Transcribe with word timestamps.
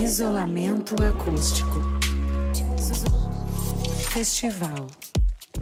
Isolamento 0.00 0.94
acústico. 1.02 1.80
Festival. 4.10 4.86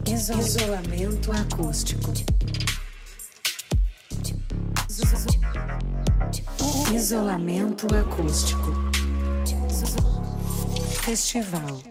Isolamento 0.07 1.31
acústico. 1.31 2.13
Isolamento 6.93 7.87
acústico. 7.95 8.71
Festival. 11.03 11.81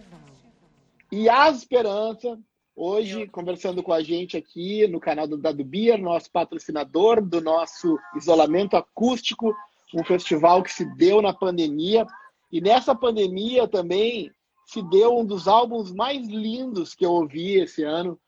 E 1.11 1.29
a 1.29 1.51
Esperança, 1.51 2.39
hoje 2.77 3.27
conversando 3.27 3.83
com 3.83 3.93
a 3.93 4.03
gente 4.03 4.37
aqui 4.37 4.87
no 4.87 5.01
canal 5.01 5.27
do 5.27 5.37
Dado 5.37 5.65
Beer, 5.65 5.99
nosso 5.99 6.31
patrocinador 6.31 7.21
do 7.21 7.41
nosso 7.41 7.99
isolamento 8.17 8.77
acústico, 8.77 9.53
um 9.93 10.05
festival 10.05 10.63
que 10.63 10.73
se 10.73 10.85
deu 10.97 11.21
na 11.21 11.33
pandemia. 11.33 12.07
E 12.51 12.61
nessa 12.61 12.95
pandemia 12.95 13.67
também 13.69 14.31
se 14.67 14.83
deu 14.83 15.17
um 15.17 15.25
dos 15.25 15.47
álbuns 15.47 15.93
mais 15.93 16.27
lindos 16.27 16.95
que 16.95 17.05
eu 17.05 17.13
ouvi 17.13 17.61
esse 17.61 17.83
ano, 17.83 18.21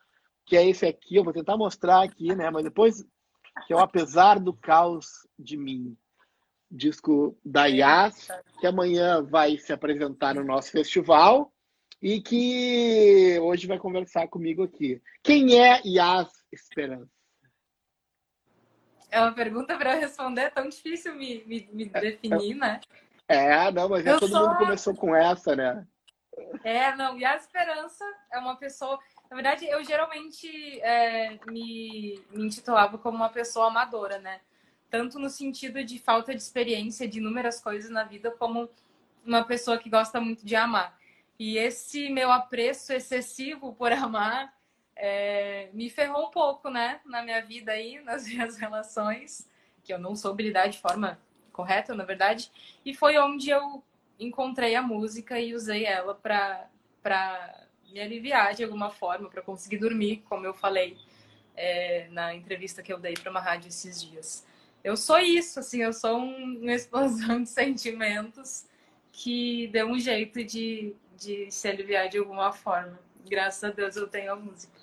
que 0.47 0.57
é 0.57 0.69
esse 0.69 0.87
aqui. 0.87 1.17
Eu 1.17 1.25
vou 1.25 1.33
tentar 1.33 1.57
mostrar 1.57 2.03
aqui, 2.03 2.35
né? 2.35 2.51
Mas 2.51 2.65
depois, 2.65 3.05
que 3.67 3.73
é 3.73 3.77
o 3.77 3.81
Apesar 3.81 4.39
do 4.39 4.53
Caos 4.53 5.27
de 5.39 5.57
Mim, 5.57 5.97
disco 6.71 7.37
da 7.45 7.67
Yas, 7.67 8.29
que 8.61 8.67
amanhã 8.67 9.23
vai 9.23 9.57
se 9.59 9.73
apresentar 9.73 10.35
no 10.35 10.45
nosso 10.45 10.71
festival 10.71 11.53
e 12.01 12.21
que 12.21 13.39
hoje 13.41 13.67
vai 13.67 13.79
conversar 13.79 14.29
comigo 14.29 14.63
aqui. 14.63 15.01
Quem 15.23 15.61
é 15.61 15.81
Yas 15.85 16.29
Esperança? 16.53 17.11
É 19.11 19.21
uma 19.21 19.33
pergunta 19.33 19.77
para 19.77 19.95
eu 19.95 20.01
responder, 20.01 20.43
é 20.43 20.51
tão 20.51 20.69
difícil 20.69 21.15
me, 21.15 21.43
me, 21.45 21.69
me 21.73 21.87
definir, 21.87 22.55
né? 22.55 22.81
É, 23.29 23.71
não, 23.71 23.91
mas 23.91 24.07
é, 24.07 24.19
todo 24.19 24.29
sou... 24.29 24.49
mundo 24.49 24.59
começou 24.59 24.95
com 24.95 25.15
essa, 25.15 25.55
né? 25.55 25.87
É, 26.65 26.95
não, 26.97 27.19
e 27.19 27.25
a 27.25 27.37
Esperança 27.37 28.05
é 28.33 28.39
uma 28.39 28.57
pessoa. 28.57 28.99
Na 29.31 29.37
verdade, 29.37 29.67
eu 29.67 29.85
geralmente 29.85 30.81
é, 30.81 31.39
me, 31.47 32.19
me 32.31 32.47
intitulava 32.47 32.97
como 32.97 33.17
uma 33.17 33.29
pessoa 33.29 33.67
amadora, 33.67 34.19
né? 34.19 34.41
Tanto 34.91 35.19
no 35.19 35.29
sentido 35.29 35.85
de 35.85 35.99
falta 35.99 36.35
de 36.35 36.41
experiência 36.41 37.07
de 37.07 37.19
inúmeras 37.19 37.61
coisas 37.61 37.91
na 37.91 38.05
vida, 38.05 38.31
como 38.31 38.71
uma 39.25 39.45
pessoa 39.45 39.77
que 39.77 39.91
gosta 39.91 40.19
muito 40.21 40.47
de 40.47 40.57
amar. 40.57 40.99
E 41.39 41.59
esse 41.59 42.09
meu 42.09 42.33
apreço 42.33 42.93
excessivo 42.93 43.75
por 43.75 43.93
amar 43.93 44.53
é, 44.97 45.69
me 45.73 45.91
ferrou 45.91 46.29
um 46.29 46.31
pouco, 46.31 46.71
né? 46.71 47.01
Na 47.05 47.23
minha 47.23 47.43
vida 47.43 47.73
aí, 47.73 48.01
nas 48.05 48.27
minhas 48.27 48.57
relações, 48.57 49.49
que 49.85 49.93
eu 49.93 49.99
não 49.99 50.17
soube 50.17 50.43
lidar 50.43 50.69
de 50.69 50.81
forma 50.81 51.19
correta, 51.59 51.93
na 51.93 52.05
verdade. 52.05 52.53
E 52.85 52.95
foi 52.95 53.19
onde 53.19 53.51
eu 53.51 53.83
encontrei 54.17 54.77
a 54.77 54.83
música 54.83 55.41
e 55.41 55.57
usei 55.57 55.85
ela 55.85 56.15
para 56.15 56.69
me 57.91 58.01
aliviar 58.01 58.55
de 58.55 58.63
alguma 58.63 58.91
forma, 58.91 59.29
para 59.29 59.43
conseguir 59.43 59.79
dormir, 59.79 60.23
como 60.29 60.47
eu 60.47 60.55
falei 60.55 60.97
é, 61.57 62.07
na 62.13 62.33
entrevista 62.33 62.81
que 62.81 62.93
eu 62.93 62.99
dei 62.99 63.15
para 63.15 63.31
uma 63.33 63.41
rádio 63.41 63.69
esses 63.69 64.01
dias. 64.01 64.47
Eu 64.85 64.97
sou 64.97 65.19
isso, 65.19 65.59
assim, 65.59 65.83
eu 65.83 65.93
sou 65.93 66.17
um, 66.17 66.61
uma 66.63 66.73
explosão 66.73 67.43
de 67.43 67.49
sentimentos 67.49 68.65
que 69.11 69.67
deu 69.73 69.89
um 69.89 69.99
jeito 69.99 70.45
de, 70.45 70.95
de 71.17 71.51
se 71.51 71.67
aliviar 71.67 72.09
de 72.09 72.19
alguma 72.19 72.53
forma. 72.53 73.01
Graças 73.29 73.65
a 73.65 73.73
Deus 73.73 73.97
eu 73.97 74.07
tenho 74.07 74.33
a 74.33 74.37
música. 74.37 74.79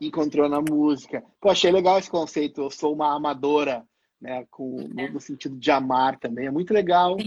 Encontrou 0.00 0.48
na 0.48 0.60
música. 0.62 1.22
Pô, 1.38 1.50
achei 1.50 1.70
legal 1.70 1.98
esse 1.98 2.10
conceito. 2.10 2.62
Eu 2.62 2.70
sou 2.70 2.94
uma 2.94 3.14
amadora, 3.14 3.86
né? 4.24 4.46
Com, 4.50 4.80
é. 4.96 5.06
no, 5.06 5.14
no, 5.14 5.20
sentido 5.20 5.56
de 5.56 5.70
amar 5.70 6.18
também. 6.18 6.46
É 6.46 6.50
muito 6.50 6.72
legal. 6.72 7.18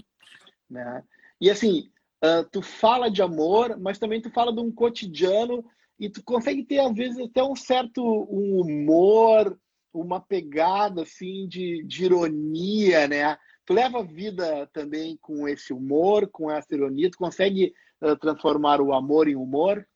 Né? 0.67 1.03
E 1.39 1.49
assim, 1.49 1.89
uh, 2.25 2.43
tu 2.51 2.61
fala 2.61 3.09
de 3.09 3.21
amor, 3.21 3.77
mas 3.79 3.99
também 3.99 4.19
tu 4.19 4.31
fala 4.31 4.51
de 4.51 4.59
um 4.59 4.71
cotidiano 4.71 5.63
e 5.99 6.09
tu 6.09 6.23
consegue 6.23 6.63
ter, 6.63 6.80
às 6.80 6.93
vezes, 6.93 7.19
até 7.19 7.43
um 7.43 7.55
certo 7.55 8.03
um 8.03 8.61
humor, 8.61 9.57
uma 9.93 10.19
pegada, 10.19 11.03
assim, 11.03 11.47
de, 11.47 11.83
de 11.83 12.05
ironia, 12.05 13.07
né? 13.07 13.37
Tu 13.65 13.73
leva 13.73 13.99
a 13.99 14.03
vida 14.03 14.67
também 14.73 15.17
com 15.21 15.47
esse 15.47 15.73
humor, 15.73 16.27
com 16.31 16.49
essa 16.49 16.73
ironia, 16.73 17.11
tu 17.11 17.17
consegue 17.17 17.73
uh, 18.02 18.15
transformar 18.15 18.81
o 18.81 18.93
amor 18.93 19.27
em 19.27 19.36
humor? 19.36 19.87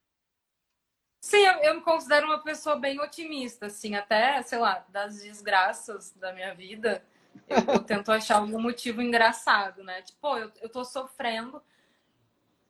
Sim, 1.21 1.37
eu, 1.37 1.53
eu, 1.59 1.75
me 1.75 1.81
considero 1.81 2.25
uma 2.25 2.39
pessoa 2.39 2.75
bem 2.75 2.99
otimista, 2.99 3.67
assim, 3.67 3.93
até, 3.95 4.41
sei 4.41 4.57
lá, 4.57 4.83
das 4.89 5.21
desgraças 5.21 6.11
da 6.15 6.33
minha 6.33 6.53
vida, 6.55 7.05
eu, 7.47 7.57
eu, 7.75 7.83
tento 7.83 8.11
achar 8.11 8.37
algum 8.39 8.59
motivo 8.59 9.03
engraçado, 9.03 9.83
né? 9.83 10.01
Tipo, 10.01 10.35
eu, 10.35 10.51
eu 10.59 10.67
tô 10.67 10.83
sofrendo. 10.83 11.61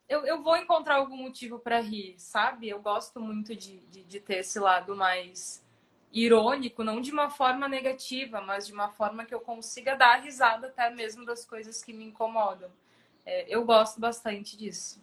Eu, 0.06 0.26
eu 0.26 0.42
vou 0.42 0.54
encontrar 0.58 0.96
algum 0.96 1.16
motivo 1.16 1.58
para 1.58 1.80
rir, 1.80 2.14
sabe? 2.18 2.68
Eu 2.68 2.80
gosto 2.82 3.18
muito 3.20 3.56
de, 3.56 3.78
de, 3.86 4.04
de, 4.04 4.20
ter 4.20 4.40
esse 4.40 4.58
lado 4.58 4.94
mais 4.94 5.64
irônico, 6.12 6.84
não 6.84 7.00
de 7.00 7.10
uma 7.10 7.30
forma 7.30 7.66
negativa, 7.66 8.42
mas 8.42 8.66
de 8.66 8.72
uma 8.74 8.90
forma 8.90 9.24
que 9.24 9.34
eu 9.34 9.40
consiga 9.40 9.96
dar 9.96 10.20
risada 10.20 10.66
até 10.66 10.90
mesmo 10.90 11.24
das 11.24 11.46
coisas 11.46 11.82
que 11.82 11.92
me 11.94 12.04
incomodam. 12.04 12.70
É, 13.24 13.46
eu 13.48 13.64
gosto 13.64 13.98
bastante 13.98 14.58
disso. 14.58 15.02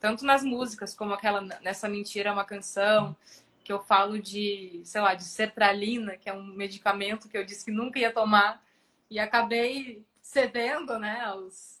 Tanto 0.00 0.24
nas 0.24 0.42
músicas, 0.42 0.94
como 0.94 1.12
aquela 1.12 1.40
Nessa 1.60 1.88
Mentira 1.88 2.30
é 2.30 2.32
uma 2.32 2.44
canção, 2.44 3.16
que 3.64 3.72
eu 3.72 3.80
falo 3.80 4.20
de, 4.20 4.80
sei 4.84 5.00
lá, 5.00 5.14
de 5.14 5.24
sertralina, 5.24 6.16
que 6.16 6.28
é 6.28 6.32
um 6.32 6.44
medicamento 6.44 7.28
que 7.28 7.36
eu 7.36 7.44
disse 7.44 7.64
que 7.64 7.70
nunca 7.70 7.98
ia 7.98 8.12
tomar 8.12 8.62
e 9.10 9.18
acabei 9.18 10.04
cedendo, 10.22 10.98
né, 10.98 11.20
aos... 11.22 11.80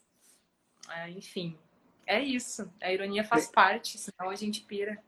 É, 0.90 1.10
enfim, 1.10 1.56
é 2.06 2.20
isso. 2.20 2.72
A 2.80 2.92
ironia 2.92 3.24
faz 3.24 3.46
parte, 3.48 3.98
senão 3.98 4.30
a 4.30 4.36
gente 4.36 4.62
pira. 4.62 4.98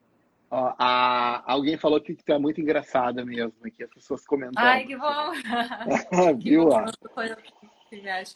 Ó, 0.50 0.74
a... 0.78 1.42
Alguém 1.50 1.76
falou 1.76 2.00
que 2.00 2.14
tu 2.14 2.32
é 2.32 2.38
muito 2.38 2.60
engraçada 2.60 3.24
mesmo 3.24 3.54
aqui, 3.64 3.84
as 3.84 3.90
pessoas 3.90 4.26
comentando. 4.26 4.58
Ai, 4.58 4.84
que 4.84 4.96
bom! 4.96 5.32
Viu? 6.38 6.68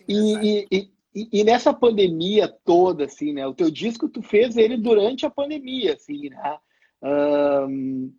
E, 0.09 0.67
e, 0.71 0.93
e, 1.15 1.29
e, 1.33 1.45
nessa 1.45 1.75
pandemia 1.75 2.49
toda, 2.65 3.05
assim, 3.05 3.33
né? 3.33 3.47
O 3.47 3.55
teu 3.55 3.71
disco, 3.71 4.09
tu 4.09 4.23
fez 4.23 4.57
ele 4.57 4.77
durante 4.77 5.27
a 5.27 5.31
pandemia, 5.31 5.95
assim, 5.95 6.31
né? 6.31 6.59
Um, 7.03 8.13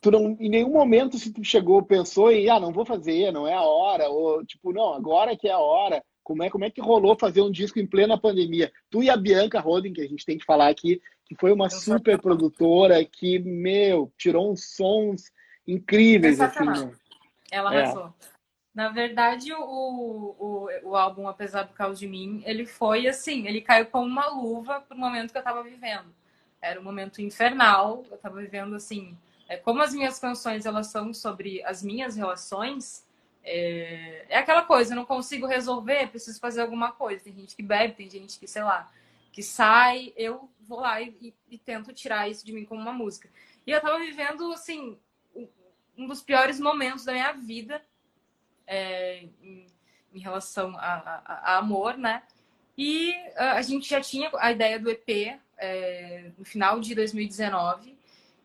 tu 0.00 0.10
não, 0.10 0.36
em 0.40 0.48
nenhum 0.48 0.70
momento, 0.70 1.18
se 1.18 1.32
tu 1.32 1.44
chegou, 1.44 1.82
pensou 1.82 2.32
em, 2.32 2.48
ah, 2.48 2.58
não 2.58 2.72
vou 2.72 2.84
fazer, 2.84 3.32
não 3.32 3.46
é 3.46 3.54
a 3.54 3.62
hora, 3.62 4.08
ou 4.08 4.44
tipo, 4.44 4.72
não, 4.72 4.92
agora 4.94 5.36
que 5.36 5.48
é 5.48 5.52
a 5.52 5.58
hora. 5.58 6.02
Como 6.22 6.42
é, 6.42 6.50
como 6.50 6.64
é 6.64 6.70
que 6.70 6.80
rolou 6.80 7.16
fazer 7.18 7.40
um 7.40 7.50
disco 7.50 7.78
em 7.78 7.86
plena 7.86 8.20
pandemia? 8.20 8.70
Tu 8.90 9.02
e 9.02 9.10
a 9.10 9.16
Bianca 9.16 9.58
Roden, 9.58 9.92
que 9.92 10.00
a 10.00 10.06
gente 10.06 10.24
tem 10.24 10.38
que 10.38 10.44
falar 10.44 10.68
aqui, 10.68 11.00
que 11.26 11.34
foi 11.34 11.52
uma 11.52 11.70
super 11.70 12.20
produtora 12.20 13.04
que, 13.04 13.38
meu, 13.38 14.12
tirou 14.18 14.52
uns 14.52 14.74
sons 14.74 15.30
incríveis. 15.66 16.40
Assim, 16.40 16.64
né? 16.64 16.92
Ela 17.50 17.74
é. 17.74 17.94
Na 18.74 18.88
verdade, 18.88 19.52
o, 19.52 20.36
o, 20.38 20.68
o 20.84 20.96
álbum 20.96 21.26
Apesar 21.28 21.64
do 21.64 21.74
Caos 21.74 21.98
de 21.98 22.06
Mim, 22.06 22.42
ele 22.46 22.64
foi 22.64 23.08
assim, 23.08 23.46
ele 23.46 23.60
caiu 23.60 23.86
como 23.86 24.06
uma 24.06 24.28
luva 24.28 24.80
pro 24.80 24.96
momento 24.96 25.32
que 25.32 25.38
eu 25.38 25.42
tava 25.42 25.62
vivendo. 25.62 26.14
Era 26.62 26.78
um 26.78 26.84
momento 26.84 27.20
infernal, 27.20 28.04
eu 28.10 28.16
tava 28.18 28.40
vivendo 28.40 28.76
assim, 28.76 29.16
é, 29.48 29.56
como 29.56 29.82
as 29.82 29.92
minhas 29.92 30.18
canções 30.18 30.66
elas 30.66 30.86
são 30.86 31.12
sobre 31.12 31.62
as 31.64 31.82
minhas 31.82 32.14
relações, 32.14 33.04
é, 33.42 34.26
é 34.28 34.38
aquela 34.38 34.62
coisa, 34.62 34.92
eu 34.92 34.96
não 34.96 35.04
consigo 35.04 35.46
resolver, 35.46 36.08
preciso 36.08 36.38
fazer 36.38 36.60
alguma 36.60 36.92
coisa. 36.92 37.24
Tem 37.24 37.34
gente 37.34 37.56
que 37.56 37.62
bebe, 37.62 37.94
tem 37.94 38.08
gente 38.08 38.38
que, 38.38 38.46
sei 38.46 38.62
lá, 38.62 38.88
que 39.32 39.42
sai, 39.42 40.12
eu 40.16 40.48
vou 40.60 40.80
lá 40.80 41.00
e, 41.00 41.16
e, 41.20 41.34
e 41.50 41.58
tento 41.58 41.92
tirar 41.92 42.28
isso 42.28 42.44
de 42.46 42.52
mim 42.52 42.64
como 42.64 42.80
uma 42.80 42.92
música. 42.92 43.28
E 43.66 43.72
eu 43.72 43.80
tava 43.80 43.98
vivendo, 43.98 44.52
assim, 44.52 44.96
um 45.96 46.06
dos 46.06 46.22
piores 46.22 46.60
momentos 46.60 47.04
da 47.04 47.12
minha 47.12 47.32
vida 47.32 47.82
é, 48.70 49.24
em, 49.42 49.66
em, 50.14 50.20
relação 50.20 50.76
a, 50.78 51.22
a, 51.26 51.54
a, 51.54 51.58
amor, 51.58 51.98
né? 51.98 52.22
E 52.78 53.12
a, 53.36 53.54
a 53.54 53.62
gente 53.62 53.90
já 53.90 54.00
tinha 54.00 54.30
a 54.38 54.52
ideia 54.52 54.78
do 54.78 54.88
EP 54.88 55.40
é, 55.58 56.30
no 56.38 56.44
final 56.44 56.78
de 56.78 56.94
2019 56.94 57.98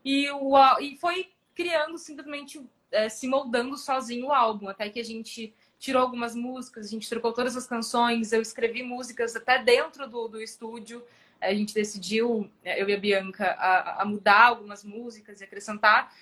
e, 0.04 0.28
o, 0.32 0.56
e 0.80 0.96
foi 0.96 1.30
criando 1.54 1.96
simplesmente, 1.96 2.60
é, 2.90 3.08
se 3.08 3.28
moldando 3.28 3.78
sozinho 3.78 4.26
o 4.26 4.32
álbum, 4.32 4.68
até 4.68 4.90
que 4.90 4.98
a 4.98 5.04
gente 5.04 5.54
tirou 5.78 6.02
algumas 6.02 6.34
músicas, 6.34 6.86
a 6.86 6.90
gente 6.90 7.08
trocou 7.08 7.32
todas 7.32 7.56
as 7.56 7.66
canções, 7.66 8.32
eu 8.32 8.42
escrevi 8.42 8.82
músicas 8.82 9.36
até 9.36 9.62
dentro 9.62 10.08
do, 10.08 10.26
do 10.26 10.42
estúdio. 10.42 11.04
A 11.40 11.52
gente 11.52 11.72
decidiu, 11.72 12.50
é, 12.64 12.82
eu 12.82 12.88
e 12.88 12.94
a 12.94 12.98
Bianca, 12.98 13.46
a, 13.52 14.02
a 14.02 14.04
mudar 14.04 14.46
algumas 14.46 14.82
músicas 14.82 15.40
e 15.40 15.44
acrescentar 15.44 16.12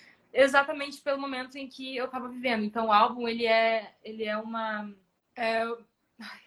exatamente 0.42 1.00
pelo 1.00 1.20
momento 1.20 1.56
em 1.56 1.68
que 1.68 1.96
eu 1.96 2.06
estava 2.06 2.28
vivendo. 2.28 2.64
Então, 2.64 2.86
o 2.86 2.92
álbum 2.92 3.28
ele 3.28 3.46
é, 3.46 3.94
ele 4.02 4.24
é 4.24 4.36
uma, 4.36 4.92
é, 5.36 5.64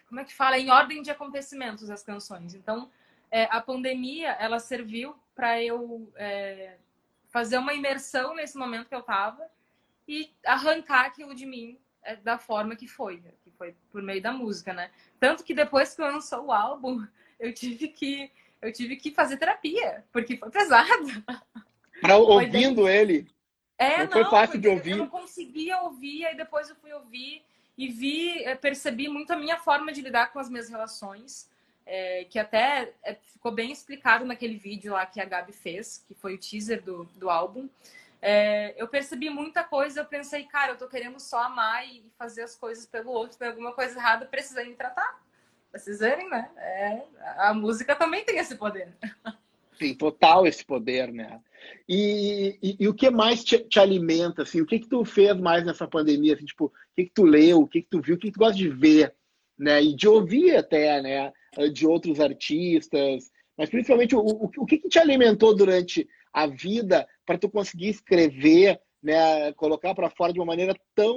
como 0.06 0.20
é 0.20 0.24
que 0.24 0.34
fala, 0.34 0.58
em 0.58 0.70
ordem 0.70 1.02
de 1.02 1.10
acontecimentos 1.10 1.90
as 1.90 2.02
canções. 2.02 2.54
Então, 2.54 2.90
é, 3.30 3.44
a 3.50 3.60
pandemia 3.60 4.32
ela 4.32 4.58
serviu 4.58 5.14
para 5.34 5.62
eu 5.62 6.12
é, 6.16 6.76
fazer 7.28 7.58
uma 7.58 7.74
imersão 7.74 8.34
nesse 8.34 8.56
momento 8.56 8.88
que 8.88 8.94
eu 8.94 9.02
tava 9.02 9.42
e 10.06 10.30
arrancar 10.44 11.06
aquilo 11.06 11.34
de 11.34 11.46
mim 11.46 11.78
é, 12.02 12.16
da 12.16 12.38
forma 12.38 12.76
que 12.76 12.88
foi, 12.88 13.22
que 13.44 13.50
foi 13.50 13.74
por 13.90 14.02
meio 14.02 14.22
da 14.22 14.32
música, 14.32 14.72
né? 14.72 14.90
Tanto 15.20 15.44
que 15.44 15.54
depois 15.54 15.94
que 15.94 16.02
lançou 16.02 16.46
o 16.46 16.52
álbum, 16.52 17.06
eu 17.38 17.52
tive 17.52 17.88
que 17.88 18.30
eu 18.60 18.72
tive 18.72 18.96
que 18.96 19.12
fazer 19.12 19.36
terapia, 19.36 20.04
porque 20.12 20.36
foi 20.36 20.50
pesado. 20.50 21.24
Pra, 22.00 22.16
ouvindo 22.18 22.84
daí... 22.84 22.96
ele. 22.96 23.37
É, 23.78 23.98
não, 23.98 24.04
não 24.06 24.12
foi 24.12 24.24
fácil 24.24 24.60
de 24.60 24.68
ouvir. 24.68 24.90
Eu 24.90 24.96
não 24.98 25.08
conseguia 25.08 25.80
ouvir, 25.82 26.26
aí 26.26 26.36
depois 26.36 26.68
eu 26.68 26.74
fui 26.76 26.92
ouvir 26.92 27.44
e 27.76 27.88
vi, 27.88 28.42
eh, 28.42 28.56
percebi 28.56 29.08
muito 29.08 29.32
a 29.32 29.36
minha 29.36 29.56
forma 29.56 29.92
de 29.92 30.02
lidar 30.02 30.32
com 30.32 30.40
as 30.40 30.50
minhas 30.50 30.68
relações, 30.68 31.48
é, 31.86 32.24
que 32.24 32.38
até 32.38 32.92
é, 33.04 33.14
ficou 33.14 33.52
bem 33.52 33.70
explicado 33.70 34.24
naquele 34.24 34.56
vídeo 34.56 34.92
lá 34.92 35.06
que 35.06 35.20
a 35.20 35.24
Gabi 35.24 35.52
fez, 35.52 36.04
que 36.08 36.14
foi 36.14 36.34
o 36.34 36.38
teaser 36.38 36.82
do, 36.82 37.04
do 37.14 37.30
álbum. 37.30 37.68
É, 38.20 38.74
eu 38.76 38.88
percebi 38.88 39.30
muita 39.30 39.62
coisa, 39.62 40.00
eu 40.00 40.04
pensei, 40.04 40.42
cara, 40.42 40.72
eu 40.72 40.76
tô 40.76 40.88
querendo 40.88 41.20
só 41.20 41.44
amar 41.44 41.86
e 41.86 42.04
fazer 42.18 42.42
as 42.42 42.56
coisas 42.56 42.84
pelo 42.84 43.12
outro, 43.12 43.38
tem 43.38 43.46
alguma 43.46 43.72
coisa 43.72 43.96
errada, 43.96 44.26
precisa 44.26 44.64
me 44.64 44.74
tratar. 44.74 45.22
Vocês 45.72 46.00
verem, 46.00 46.28
né? 46.28 46.50
É, 46.56 47.02
a 47.36 47.54
música 47.54 47.94
também 47.94 48.24
tem 48.24 48.38
esse 48.38 48.56
poder. 48.56 48.92
Tem 49.78 49.94
total 49.94 50.46
esse 50.46 50.64
poder, 50.64 51.12
né? 51.12 51.40
E, 51.88 52.58
e, 52.62 52.76
e 52.80 52.88
o 52.88 52.94
que 52.94 53.10
mais 53.10 53.44
te, 53.44 53.58
te, 53.58 53.78
alimenta, 53.78 54.42
assim? 54.42 54.60
O 54.60 54.66
que 54.66 54.78
que 54.80 54.88
tu 54.88 55.04
fez 55.04 55.36
mais 55.36 55.64
nessa 55.64 55.86
pandemia? 55.86 56.34
Assim, 56.34 56.44
tipo, 56.44 56.66
o 56.66 56.72
que 56.96 57.04
que 57.04 57.12
tu 57.12 57.24
leu? 57.24 57.60
O 57.60 57.68
que 57.68 57.82
que 57.82 57.88
tu 57.88 58.00
viu? 58.00 58.16
O 58.16 58.18
que 58.18 58.28
que 58.28 58.34
tu 58.34 58.40
gosta 58.40 58.56
de 58.56 58.68
ver? 58.68 59.14
Né? 59.58 59.82
E 59.82 59.94
de 59.94 60.08
ouvir 60.08 60.56
até, 60.56 61.00
né? 61.00 61.32
De 61.72 61.86
outros 61.86 62.20
artistas. 62.20 63.30
Mas 63.56 63.70
principalmente, 63.70 64.14
o, 64.14 64.20
o, 64.20 64.50
o 64.58 64.66
que 64.66 64.78
que 64.78 64.88
te 64.88 64.98
alimentou 64.98 65.54
durante 65.54 66.08
a 66.32 66.46
vida 66.46 67.06
para 67.24 67.38
tu 67.38 67.48
conseguir 67.48 67.88
escrever, 67.88 68.80
né? 69.02 69.52
Colocar 69.54 69.94
para 69.94 70.10
fora 70.10 70.32
de 70.32 70.38
uma 70.38 70.46
maneira 70.46 70.74
tão 70.94 71.16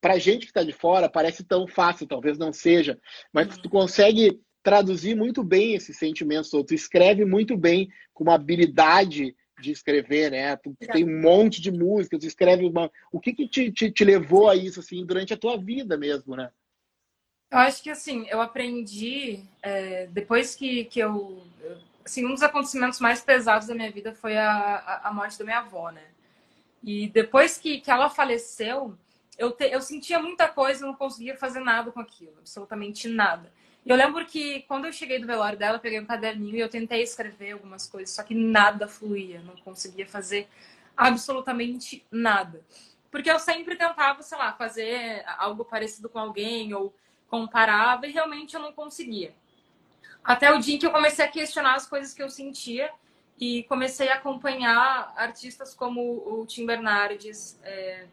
para 0.00 0.18
gente 0.18 0.40
que 0.40 0.50
está 0.50 0.62
de 0.62 0.72
fora 0.72 1.10
parece 1.10 1.42
tão 1.44 1.66
fácil, 1.66 2.06
talvez 2.06 2.38
não 2.38 2.52
seja, 2.52 2.98
mas 3.32 3.58
tu 3.58 3.68
consegue 3.68 4.40
traduzir 4.62 5.14
muito 5.14 5.42
bem 5.42 5.74
esses 5.74 5.96
sentimentos, 5.96 6.50
tu 6.50 6.74
escreve 6.74 7.24
muito 7.24 7.56
bem 7.56 7.88
com 8.12 8.24
uma 8.24 8.34
habilidade 8.34 9.34
de 9.60 9.72
escrever, 9.72 10.30
né? 10.30 10.56
Tu 10.56 10.74
tem 10.92 11.04
um 11.04 11.20
monte 11.20 11.60
de 11.60 11.70
música, 11.70 12.18
tu 12.18 12.26
escreve 12.26 12.64
uma... 12.64 12.90
O 13.10 13.20
que 13.20 13.32
que 13.32 13.48
te, 13.48 13.72
te, 13.72 13.90
te, 13.90 14.04
levou 14.04 14.48
a 14.48 14.54
isso, 14.54 14.80
assim, 14.80 15.04
durante 15.04 15.34
a 15.34 15.36
tua 15.36 15.56
vida 15.56 15.96
mesmo, 15.96 16.36
né? 16.36 16.50
Eu 17.50 17.58
acho 17.58 17.82
que, 17.82 17.90
assim, 17.90 18.26
eu 18.28 18.40
aprendi, 18.40 19.40
é, 19.62 20.06
depois 20.08 20.54
que, 20.54 20.84
que 20.84 21.00
eu... 21.00 21.42
Assim, 22.04 22.24
um 22.24 22.32
dos 22.32 22.42
acontecimentos 22.42 23.00
mais 23.00 23.20
pesados 23.20 23.68
da 23.68 23.74
minha 23.74 23.90
vida 23.90 24.14
foi 24.14 24.36
a, 24.36 25.00
a 25.04 25.12
morte 25.12 25.38
da 25.38 25.44
minha 25.44 25.58
avó, 25.58 25.90
né? 25.90 26.04
E 26.82 27.08
depois 27.08 27.58
que, 27.58 27.80
que 27.80 27.90
ela 27.90 28.08
faleceu, 28.08 28.96
eu, 29.36 29.50
te, 29.52 29.64
eu 29.64 29.80
sentia 29.80 30.18
muita 30.18 30.48
coisa 30.48 30.82
e 30.82 30.86
não 30.86 30.94
conseguia 30.94 31.36
fazer 31.36 31.60
nada 31.60 31.90
com 31.90 32.00
aquilo, 32.00 32.34
absolutamente 32.38 33.08
nada. 33.08 33.52
Eu 33.88 33.96
lembro 33.96 34.22
que 34.26 34.60
quando 34.68 34.84
eu 34.84 34.92
cheguei 34.92 35.18
do 35.18 35.26
velório 35.26 35.58
dela, 35.58 35.76
eu 35.76 35.80
peguei 35.80 35.98
um 35.98 36.04
caderninho 36.04 36.56
e 36.56 36.60
eu 36.60 36.68
tentei 36.68 37.02
escrever 37.02 37.52
algumas 37.52 37.86
coisas, 37.86 38.14
só 38.14 38.22
que 38.22 38.34
nada 38.34 38.86
fluía, 38.86 39.40
não 39.40 39.56
conseguia 39.56 40.06
fazer 40.06 40.46
absolutamente 40.94 42.04
nada. 42.10 42.60
Porque 43.10 43.30
eu 43.30 43.38
sempre 43.38 43.76
tentava, 43.76 44.22
sei 44.22 44.36
lá, 44.36 44.52
fazer 44.52 45.24
algo 45.38 45.64
parecido 45.64 46.10
com 46.10 46.18
alguém 46.18 46.74
ou 46.74 46.94
comparava 47.30 48.06
e 48.06 48.12
realmente 48.12 48.54
eu 48.54 48.60
não 48.60 48.74
conseguia. 48.74 49.34
Até 50.22 50.52
o 50.52 50.58
dia 50.58 50.74
em 50.74 50.78
que 50.78 50.84
eu 50.84 50.90
comecei 50.90 51.24
a 51.24 51.28
questionar 51.28 51.74
as 51.74 51.86
coisas 51.86 52.12
que 52.12 52.22
eu 52.22 52.28
sentia 52.28 52.90
e 53.40 53.62
comecei 53.62 54.10
a 54.10 54.16
acompanhar 54.16 55.14
artistas 55.16 55.74
como 55.74 56.02
o 56.26 56.44
Tim 56.44 56.66
Bernardes, 56.66 57.58
é, 57.62 58.04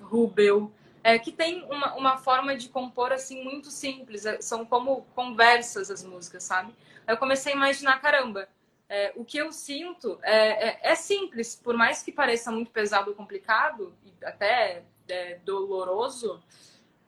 Rubel, 0.00 0.72
é, 1.02 1.18
que 1.18 1.32
tem 1.32 1.64
uma, 1.64 1.94
uma 1.94 2.16
forma 2.18 2.56
de 2.56 2.68
compor 2.68 3.12
assim 3.12 3.42
muito 3.42 3.70
simples, 3.70 4.26
é, 4.26 4.40
são 4.40 4.64
como 4.64 5.02
conversas 5.14 5.90
as 5.90 6.04
músicas, 6.04 6.42
sabe? 6.42 6.74
Aí 7.06 7.14
eu 7.14 7.18
comecei 7.18 7.52
a 7.52 7.56
imaginar, 7.56 8.00
caramba, 8.00 8.48
é, 8.88 9.12
o 9.14 9.24
que 9.24 9.38
eu 9.38 9.52
sinto 9.52 10.18
é, 10.22 10.68
é, 10.68 10.80
é, 10.82 10.94
simples, 10.94 11.54
por 11.54 11.76
mais 11.76 12.02
que 12.02 12.10
pareça 12.10 12.50
muito 12.50 12.70
pesado 12.70 13.14
complicado, 13.14 13.94
e 14.04 14.24
até 14.24 14.82
é, 15.08 15.38
doloroso, 15.44 16.42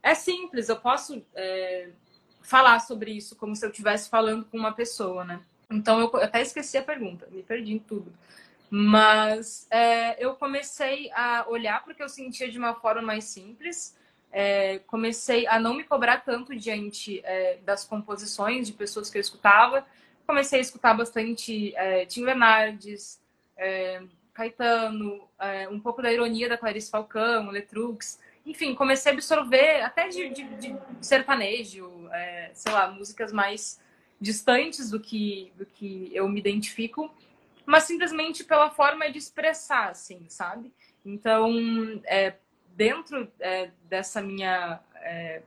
é 0.02 0.14
simples, 0.14 0.68
eu 0.68 0.76
posso 0.76 1.24
falar 2.40 2.80
sobre 2.80 3.12
isso 3.12 3.36
como 3.36 3.54
se 3.54 3.64
eu 3.64 3.70
estivesse 3.70 4.08
falando 4.08 4.44
com 4.46 4.56
uma 4.56 4.72
pessoa, 4.72 5.24
né? 5.24 5.40
Então 5.70 6.00
eu 6.00 6.16
até 6.16 6.42
esqueci 6.42 6.76
a 6.76 6.82
pergunta, 6.82 7.26
me 7.30 7.42
perdi 7.42 7.72
em 7.72 7.78
tudo. 7.78 8.12
Mas 8.74 9.66
é, 9.70 10.16
eu 10.18 10.34
comecei 10.34 11.10
a 11.12 11.44
olhar 11.46 11.84
porque 11.84 12.02
eu 12.02 12.08
sentia 12.08 12.50
de 12.50 12.56
uma 12.56 12.74
forma 12.74 13.02
mais 13.02 13.24
simples. 13.24 13.94
É, 14.32 14.78
comecei 14.86 15.46
a 15.46 15.60
não 15.60 15.74
me 15.74 15.84
cobrar 15.84 16.24
tanto 16.24 16.56
diante 16.56 17.20
é, 17.22 17.58
das 17.66 17.84
composições 17.84 18.66
de 18.66 18.72
pessoas 18.72 19.10
que 19.10 19.18
eu 19.18 19.20
escutava. 19.20 19.86
Comecei 20.26 20.58
a 20.58 20.62
escutar 20.62 20.94
bastante 20.94 21.76
é, 21.76 22.06
Tim 22.06 22.24
Bernardes, 22.24 23.20
é, 23.58 24.00
Caetano, 24.32 25.28
é, 25.38 25.68
um 25.68 25.78
pouco 25.78 26.00
da 26.00 26.10
ironia 26.10 26.48
da 26.48 26.56
Clarice 26.56 26.90
Falcão, 26.90 27.50
Letrux. 27.50 28.18
Enfim, 28.46 28.74
comecei 28.74 29.12
a 29.12 29.14
absorver 29.14 29.82
até 29.82 30.08
de, 30.08 30.30
de, 30.30 30.44
de 30.44 30.76
sertanejo, 30.98 32.08
sei 32.54 32.72
lá, 32.72 32.90
músicas 32.90 33.34
mais 33.34 33.78
distantes 34.18 34.88
do 34.88 34.98
que, 34.98 35.52
do 35.58 35.66
que 35.66 36.10
eu 36.14 36.26
me 36.26 36.40
identifico 36.40 37.14
mas 37.72 37.84
simplesmente 37.84 38.44
pela 38.44 38.68
forma 38.68 39.10
de 39.10 39.16
expressar, 39.16 39.88
assim, 39.88 40.26
sabe? 40.28 40.70
Então, 41.02 41.50
é, 42.04 42.34
dentro 42.76 43.32
é, 43.40 43.70
dessa 43.84 44.20
minha 44.20 44.78
é, 44.96 45.40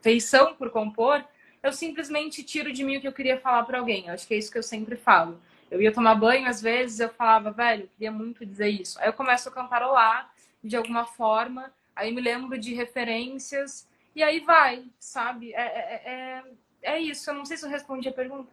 feição 0.00 0.54
por 0.54 0.70
compor, 0.70 1.22
eu 1.62 1.70
simplesmente 1.70 2.42
tiro 2.42 2.72
de 2.72 2.82
mim 2.82 2.96
o 2.96 3.00
que 3.02 3.06
eu 3.06 3.12
queria 3.12 3.38
falar 3.38 3.64
para 3.64 3.80
alguém. 3.80 4.06
Eu 4.06 4.14
acho 4.14 4.26
que 4.26 4.32
é 4.32 4.38
isso 4.38 4.50
que 4.50 4.56
eu 4.56 4.62
sempre 4.62 4.96
falo. 4.96 5.38
Eu 5.70 5.82
ia 5.82 5.92
tomar 5.92 6.14
banho, 6.14 6.48
às 6.48 6.62
vezes 6.62 7.00
eu 7.00 7.10
falava, 7.10 7.50
velho, 7.50 7.82
eu 7.82 7.88
queria 7.88 8.10
muito 8.10 8.46
dizer 8.46 8.70
isso. 8.70 8.98
Aí 8.98 9.08
eu 9.08 9.12
começo 9.12 9.46
a 9.50 9.52
cantarolar 9.52 10.32
de 10.64 10.74
alguma 10.74 11.04
forma, 11.04 11.70
aí 11.94 12.14
me 12.14 12.22
lembro 12.22 12.56
de 12.56 12.72
referências, 12.72 13.86
e 14.16 14.22
aí 14.22 14.40
vai, 14.40 14.86
sabe? 14.98 15.52
É, 15.52 15.60
é, 15.60 16.02
é, 16.06 16.94
é 16.94 16.98
isso. 16.98 17.28
Eu 17.28 17.34
não 17.34 17.44
sei 17.44 17.58
se 17.58 17.66
eu 17.66 17.68
respondi 17.68 18.08
a 18.08 18.12
pergunta. 18.12 18.50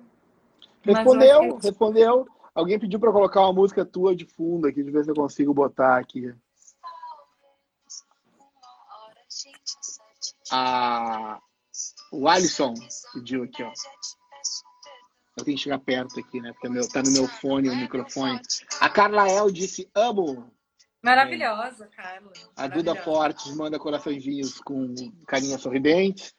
Respondeu, 0.84 1.44
é 1.44 1.66
respondeu. 1.66 2.39
Alguém 2.54 2.80
pediu 2.80 3.00
para 3.00 3.12
colocar 3.12 3.42
uma 3.42 3.54
música 3.54 3.86
tua 3.86 4.16
de 4.16 4.26
fundo 4.26 4.68
aqui, 4.68 4.84
de 4.84 4.92
ver 4.92 5.04
se 5.04 5.12
eu 5.12 5.16
consigo 5.16 5.54
botar 5.54 5.98
aqui. 5.98 6.34
Ah, 10.52 11.40
o 12.12 12.28
Alisson 12.28 12.74
pediu 13.14 13.44
aqui, 13.44 13.64
ó. 13.64 13.72
Eu 15.38 15.46
tenho 15.46 15.58
que 15.58 15.64
chegar 15.64 15.80
perto 15.80 16.20
aqui, 16.20 16.42
né? 16.42 16.52
Porque 16.52 16.70
meu, 16.70 16.88
tá 16.90 17.02
no 17.02 17.12
meu 17.12 17.28
fone 17.28 17.70
o 17.70 17.76
microfone. 17.76 18.42
A 18.82 18.90
Carla 18.90 19.30
El 19.30 19.52
disse 19.52 19.90
amo. 19.96 20.52
Maravilhosa, 21.02 21.88
Carla. 21.96 22.32
A 22.58 22.68
Duda 22.68 22.94
Fortes 22.94 23.56
manda 23.56 23.80
coraçõezinhos 23.80 24.60
com 24.60 24.94
carinha 25.26 25.58
sorridente. 25.58 26.34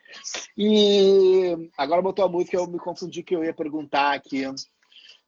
E 0.57 1.71
agora 1.79 2.03
botou 2.03 2.27
a 2.27 2.29
música, 2.29 2.59
eu 2.59 2.67
me 2.67 2.79
confundi 2.79 3.23
que 3.23 3.35
eu 3.35 3.43
ia 3.43 3.55
perguntar 3.55 4.13
aqui 4.13 4.45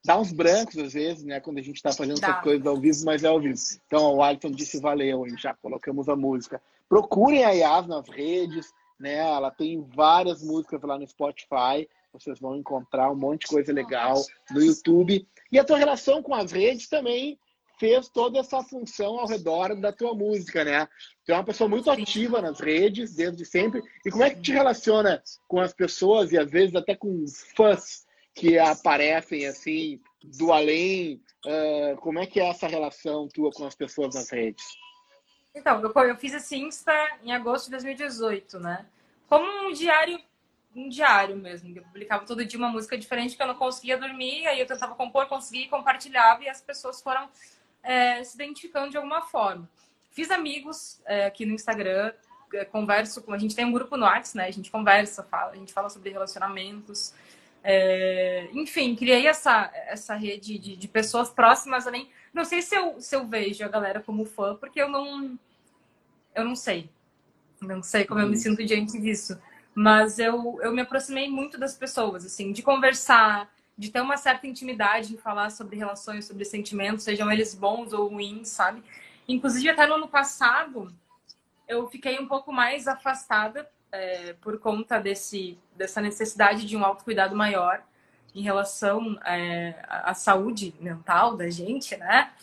dá 0.03 0.19
uns 0.19 0.31
brancos 0.31 0.77
às 0.77 0.93
vezes, 0.93 1.23
né? 1.23 1.39
Quando 1.39 1.59
a 1.59 1.61
gente 1.61 1.77
está 1.77 1.91
fazendo 1.91 2.19
dá. 2.19 2.27
essas 2.29 2.43
coisas 2.43 2.65
ao 2.65 2.77
vivo, 2.77 3.05
mas 3.05 3.23
é 3.23 3.27
ao 3.27 3.39
vivo. 3.39 3.59
Então, 3.87 4.15
o 4.15 4.23
Alisson 4.23 4.51
disse 4.51 4.79
valeu, 4.79 5.25
hein? 5.25 5.35
já 5.37 5.53
colocamos 5.53 6.09
a 6.09 6.15
música. 6.15 6.61
Procurem 6.89 7.43
a 7.43 7.51
Yas 7.51 7.87
nas 7.87 8.07
redes, 8.09 8.71
né? 8.99 9.15
Ela 9.17 9.49
tem 9.49 9.81
várias 9.95 10.43
músicas 10.43 10.81
lá 10.83 10.99
no 10.99 11.07
Spotify. 11.07 11.87
Vocês 12.11 12.39
vão 12.39 12.55
encontrar 12.55 13.11
um 13.11 13.15
monte 13.15 13.41
de 13.41 13.47
coisa 13.47 13.73
legal 13.73 14.21
no 14.51 14.61
YouTube. 14.61 15.27
E 15.51 15.57
a 15.57 15.63
tua 15.63 15.77
relação 15.77 16.21
com 16.21 16.35
as 16.35 16.51
redes 16.51 16.87
também 16.87 17.39
fez 17.79 18.07
toda 18.07 18.39
essa 18.39 18.61
função 18.63 19.19
ao 19.19 19.27
redor 19.27 19.75
da 19.75 19.91
tua 19.91 20.13
música, 20.13 20.63
né? 20.63 20.87
Tu 21.25 21.31
é 21.31 21.35
uma 21.35 21.43
pessoa 21.43 21.67
muito 21.67 21.89
ativa 21.89 22.41
nas 22.41 22.59
redes, 22.59 23.15
desde 23.15 23.45
sempre. 23.45 23.81
E 24.05 24.11
como 24.11 24.23
é 24.23 24.29
que 24.29 24.41
te 24.41 24.51
relaciona 24.51 25.23
com 25.47 25.59
as 25.59 25.73
pessoas 25.73 26.31
e 26.31 26.37
às 26.37 26.49
vezes 26.51 26.75
até 26.75 26.95
com 26.95 27.25
fãs 27.55 28.05
que 28.33 28.57
aparecem 28.57 29.45
assim 29.45 29.99
do 30.23 30.51
além. 30.51 31.21
Uh, 31.45 31.97
como 31.97 32.19
é 32.19 32.25
que 32.25 32.39
é 32.39 32.49
essa 32.49 32.67
relação 32.67 33.27
tua 33.27 33.51
com 33.51 33.65
as 33.65 33.75
pessoas 33.75 34.15
nas 34.15 34.29
redes? 34.29 34.63
Então, 35.53 35.81
eu, 35.81 35.91
eu 36.03 36.15
fiz 36.15 36.33
esse 36.33 36.55
Insta 36.55 36.93
em 37.23 37.31
agosto 37.31 37.65
de 37.65 37.71
2018, 37.71 38.59
né? 38.59 38.85
Como 39.27 39.67
um 39.67 39.73
diário, 39.73 40.19
um 40.75 40.89
diário 40.89 41.35
mesmo. 41.35 41.75
Eu 41.75 41.83
publicava 41.83 42.25
todo 42.25 42.45
dia 42.45 42.57
uma 42.57 42.69
música 42.69 42.97
diferente 42.97 43.35
que 43.35 43.43
eu 43.43 43.47
não 43.47 43.55
conseguia 43.55 43.97
dormir, 43.97 44.47
aí 44.47 44.59
eu 44.59 44.65
tentava 44.65 44.95
compor, 44.95 45.27
conseguia, 45.27 45.67
compartilhava 45.69 46.43
e 46.43 46.49
as 46.49 46.61
pessoas 46.61 47.01
foram 47.01 47.29
é, 47.83 48.23
se 48.23 48.35
identificando 48.35 48.89
de 48.89 48.97
alguma 48.97 49.21
forma. 49.21 49.69
Fiz 50.11 50.31
amigos 50.31 51.01
é, 51.05 51.25
aqui 51.25 51.45
no 51.45 51.53
Instagram, 51.53 52.13
é, 52.53 52.65
converso 52.65 53.21
com. 53.21 53.33
A 53.33 53.37
gente 53.37 53.55
tem 53.55 53.65
um 53.65 53.71
grupo 53.71 53.97
no 53.97 54.05
WhatsApp, 54.05 54.37
né? 54.37 54.47
A 54.47 54.51
gente 54.51 54.71
conversa, 54.71 55.23
fala, 55.23 55.51
a 55.51 55.55
gente 55.55 55.73
fala 55.73 55.89
sobre 55.89 56.09
relacionamentos. 56.09 57.13
É, 57.63 58.49
enfim, 58.51 58.93
criei 58.93 59.25
essa, 59.25 59.71
essa 59.87 60.15
rede 60.15 60.59
de, 60.59 60.75
de, 60.75 60.87
pessoas 60.87 61.29
próximas 61.29 61.87
além. 61.87 62.09
Não 62.33 62.43
sei 62.43 62.61
se 62.61 62.75
eu, 62.75 62.99
se 62.99 63.15
eu 63.15 63.25
vejo 63.25 63.63
a 63.63 63.69
galera 63.69 64.01
como 64.01 64.25
fã, 64.25 64.55
porque 64.55 64.81
eu 64.81 64.89
não. 64.89 65.39
Eu 66.35 66.43
não 66.43 66.55
sei. 66.55 66.89
Não 67.61 67.81
sei 67.81 68.03
como 68.03 68.19
eu 68.19 68.27
me 68.27 68.35
uhum. 68.35 68.41
sinto 68.41 68.65
diante 68.65 68.99
disso. 68.99 69.39
Mas 69.73 70.19
eu, 70.19 70.59
eu 70.61 70.73
me 70.73 70.81
aproximei 70.81 71.29
muito 71.29 71.57
das 71.57 71.75
pessoas, 71.75 72.25
assim, 72.25 72.51
de 72.51 72.61
conversar, 72.61 73.49
de 73.77 73.89
ter 73.89 74.01
uma 74.01 74.17
certa 74.17 74.45
intimidade 74.45 75.13
em 75.13 75.17
falar 75.17 75.49
sobre 75.49 75.77
relações, 75.77 76.25
sobre 76.25 76.45
sentimentos, 76.45 77.03
sejam 77.03 77.31
eles 77.31 77.55
bons 77.55 77.93
ou 77.93 78.07
ruins, 78.07 78.49
sabe? 78.49 78.83
Inclusive, 79.27 79.69
até 79.69 79.87
no 79.87 79.95
ano 79.95 80.07
passado, 80.07 80.93
eu 81.67 81.87
fiquei 81.89 82.19
um 82.19 82.27
pouco 82.27 82.51
mais 82.51 82.87
afastada 82.87 83.67
é, 83.93 84.33
por 84.41 84.59
conta 84.59 84.99
desse, 84.99 85.57
dessa 85.75 86.01
necessidade 86.01 86.65
de 86.65 86.75
um 86.75 86.83
autocuidado 86.83 87.35
maior 87.35 87.81
em 88.33 88.41
relação 88.41 89.19
é, 89.23 89.75
à 89.87 90.15
saúde 90.15 90.73
mental 90.79 91.37
da 91.37 91.47
gente, 91.49 91.95
né? 91.95 92.33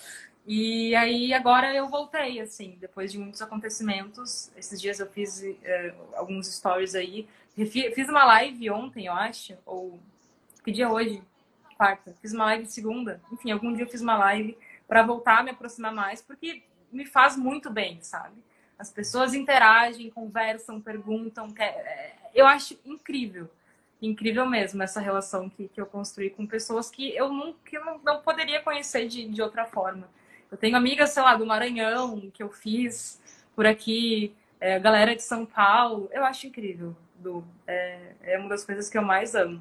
E 0.47 0.95
aí 0.95 1.35
agora 1.35 1.75
eu 1.75 1.89
voltei, 1.89 2.41
assim, 2.41 2.79
depois 2.81 3.11
de 3.11 3.19
muitos 3.19 3.43
acontecimentos. 3.43 4.51
Esses 4.57 4.81
dias 4.81 5.01
eu 5.01 5.07
fiz 5.07 5.43
é, 5.65 5.93
alguns 6.15 6.47
stories 6.47 6.95
aí. 6.95 7.29
Fiz 7.57 8.09
uma 8.09 8.25
live 8.25 8.71
ontem, 8.71 9.07
eu 9.07 9.13
acho, 9.13 9.55
ou 9.67 9.99
que 10.65 10.71
dia 10.71 10.85
é 10.85 10.89
hoje? 10.89 11.23
Quarta. 11.77 12.15
Fiz 12.23 12.33
uma 12.33 12.45
live 12.45 12.67
segunda. 12.67 13.21
Enfim, 13.33 13.51
algum 13.51 13.73
dia 13.73 13.85
eu 13.85 13.91
fiz 13.91 14.01
uma 14.01 14.17
live 14.17 14.57
para 14.87 15.03
voltar 15.03 15.39
a 15.39 15.43
me 15.43 15.51
aproximar 15.51 15.93
mais, 15.93 16.23
porque 16.23 16.63
me 16.93 17.05
faz 17.05 17.37
muito 17.37 17.71
bem, 17.71 17.99
sabe? 18.01 18.35
As 18.81 18.91
pessoas 18.91 19.35
interagem, 19.35 20.09
conversam, 20.11 20.81
perguntam. 20.81 21.53
É, 21.59 22.15
eu 22.35 22.47
acho 22.47 22.79
incrível 22.85 23.49
incrível 24.03 24.47
mesmo 24.47 24.83
essa 24.83 25.01
relação 25.01 25.49
que, 25.49 25.69
que 25.69 25.81
eu 25.81 25.87
construí 25.87 26.31
com 26.31 26.47
pessoas 26.47 26.91
que 26.91 27.15
eu 27.15 27.31
não, 27.31 27.53
que 27.65 27.77
eu 27.77 27.85
não, 27.85 27.99
não 27.99 28.23
poderia 28.23 28.61
conhecer 28.63 29.07
de, 29.07 29.29
de 29.29 29.43
outra 29.43 29.67
forma. 29.67 30.09
Eu 30.51 30.57
tenho 30.57 30.77
amigas, 30.77 31.11
sei 31.11 31.23
lá, 31.23 31.37
do 31.37 31.47
Maranhão, 31.47 32.31
que 32.33 32.43
eu 32.43 32.51
fiz 32.51 33.21
por 33.55 33.67
aqui, 33.67 34.35
é, 34.59 34.79
galera 34.79 35.15
de 35.15 35.23
São 35.23 35.45
Paulo. 35.45 36.09
Eu 36.13 36.25
acho 36.25 36.47
incrível, 36.47 36.97
Du. 37.17 37.45
É, 37.67 38.13
é 38.23 38.39
uma 38.39 38.49
das 38.49 38.65
coisas 38.65 38.89
que 38.89 38.97
eu 38.97 39.03
mais 39.03 39.35
amo. 39.35 39.61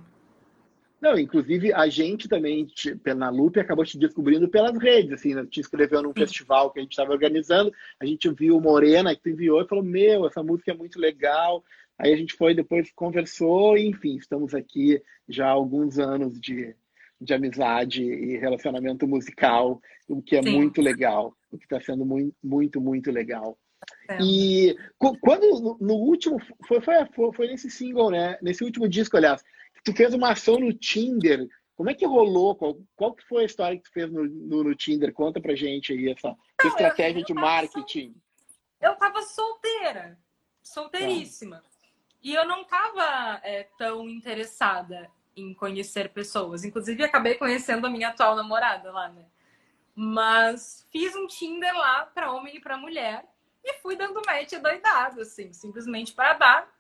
Não, 1.02 1.18
inclusive 1.18 1.74
a 1.74 1.88
gente 1.88 2.28
também, 2.28 2.68
na 3.16 3.30
Lupe, 3.30 3.60
acabou 3.60 3.86
te 3.86 3.98
descobrindo 3.98 4.50
pelas 4.50 4.78
redes, 4.78 5.14
assim, 5.14 5.34
né? 5.34 5.46
te 5.50 5.60
inscreveu 5.60 6.02
num 6.02 6.10
Sim. 6.10 6.22
festival 6.22 6.72
que 6.72 6.80
a 6.80 6.82
gente 6.82 6.92
estava 6.92 7.14
organizando, 7.14 7.72
a 8.00 8.06
gente 8.06 8.30
viu 8.30 8.60
Morena 8.60 9.16
que 9.16 9.22
tu 9.22 9.30
enviou 9.30 9.62
e 9.62 9.68
falou, 9.68 9.84
meu, 9.84 10.28
essa 10.28 10.44
música 10.44 10.72
é 10.72 10.76
muito 10.76 11.00
legal, 11.00 11.64
Aí 12.00 12.14
a 12.14 12.16
gente 12.16 12.34
foi, 12.34 12.56
depois 12.56 12.90
conversou, 12.94 13.78
e 13.78 13.86
enfim, 13.90 14.16
estamos 14.16 14.56
aqui 14.56 15.04
já 15.28 15.48
há 15.48 15.52
alguns 15.52 16.00
anos 16.00 16.40
de, 16.40 16.74
de 17.20 17.34
amizade 17.34 18.02
e 18.02 18.38
relacionamento 18.38 19.06
musical, 19.06 19.82
o 20.08 20.22
que 20.22 20.38
é 20.38 20.42
Sim. 20.42 20.52
muito 20.52 20.82
legal, 20.82 21.36
o 21.52 21.58
que 21.58 21.66
está 21.66 21.82
sendo 21.82 22.06
muito, 22.06 22.34
muito, 22.42 22.80
muito 22.80 23.12
legal. 23.12 23.58
É. 24.10 24.18
E 24.22 24.78
quando 24.98 25.78
no, 25.82 25.96
último, 25.96 26.40
foi, 26.66 26.80
foi, 26.80 27.34
foi 27.34 27.48
nesse 27.48 27.70
single, 27.70 28.10
né? 28.10 28.38
Nesse 28.42 28.64
último 28.64 28.88
disco, 28.88 29.18
aliás, 29.18 29.44
tu 29.84 29.94
fez 29.94 30.14
uma 30.14 30.32
ação 30.32 30.60
no 30.60 30.74
Tinder. 30.74 31.48
Como 31.76 31.90
é 31.90 31.94
que 31.94 32.06
rolou? 32.06 32.56
Qual, 32.56 32.78
qual 32.96 33.14
que 33.14 33.26
foi 33.26 33.44
a 33.44 33.46
história 33.46 33.78
que 33.78 33.84
tu 33.84 33.92
fez 33.92 34.12
no, 34.12 34.26
no, 34.26 34.64
no 34.64 34.76
Tinder? 34.76 35.14
Conta 35.14 35.40
pra 35.40 35.56
gente 35.56 35.94
aí 35.94 36.10
essa 36.10 36.36
Não, 36.62 36.68
estratégia 36.70 37.20
eu, 37.20 37.22
eu 37.22 37.26
de 37.26 37.34
marketing. 37.34 38.16
eu 38.82 38.96
tava 38.96 39.22
solteira, 39.22 40.18
solteiríssima. 40.62 41.58
Tá. 41.58 41.70
E 42.22 42.34
eu 42.34 42.46
não 42.46 42.64
estava 42.64 43.40
é, 43.44 43.68
tão 43.78 44.10
interessada 44.10 45.10
em 45.36 45.54
conhecer 45.54 46.10
pessoas. 46.10 46.66
Inclusive, 46.66 47.04
acabei 47.04 47.36
conhecendo 47.36 47.88
a 47.88 47.90
minha 47.90 48.10
atual 48.10 48.36
namorada 48.36 48.92
lá, 48.92 49.08
né? 49.10 49.26
Mas 49.96 50.86
fiz 50.92 51.16
um 51.16 51.28
Tinder 51.28 51.74
lá 51.74 52.06
para 52.06 52.32
homem 52.32 52.58
e 52.58 52.62
para 52.62 52.78
mulher 52.78 53.26
e 53.64 53.74
fui 53.82 53.96
dando 53.96 54.22
match 54.26 54.54
doidado, 54.54 55.22
assim, 55.22 55.52
simplesmente 55.54 56.14
para 56.14 56.34
dar 56.34 56.80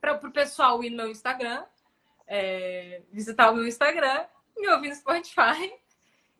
para 0.00 0.14
o 0.14 0.32
pessoal 0.32 0.82
ir 0.82 0.90
no 0.90 0.98
meu 0.98 1.10
Instagram, 1.10 1.64
é, 2.28 3.02
visitar 3.10 3.50
o 3.50 3.54
meu 3.54 3.66
Instagram, 3.66 4.24
me 4.56 4.68
ouvir 4.68 4.90
no 4.90 4.94
Spotify 4.94 5.72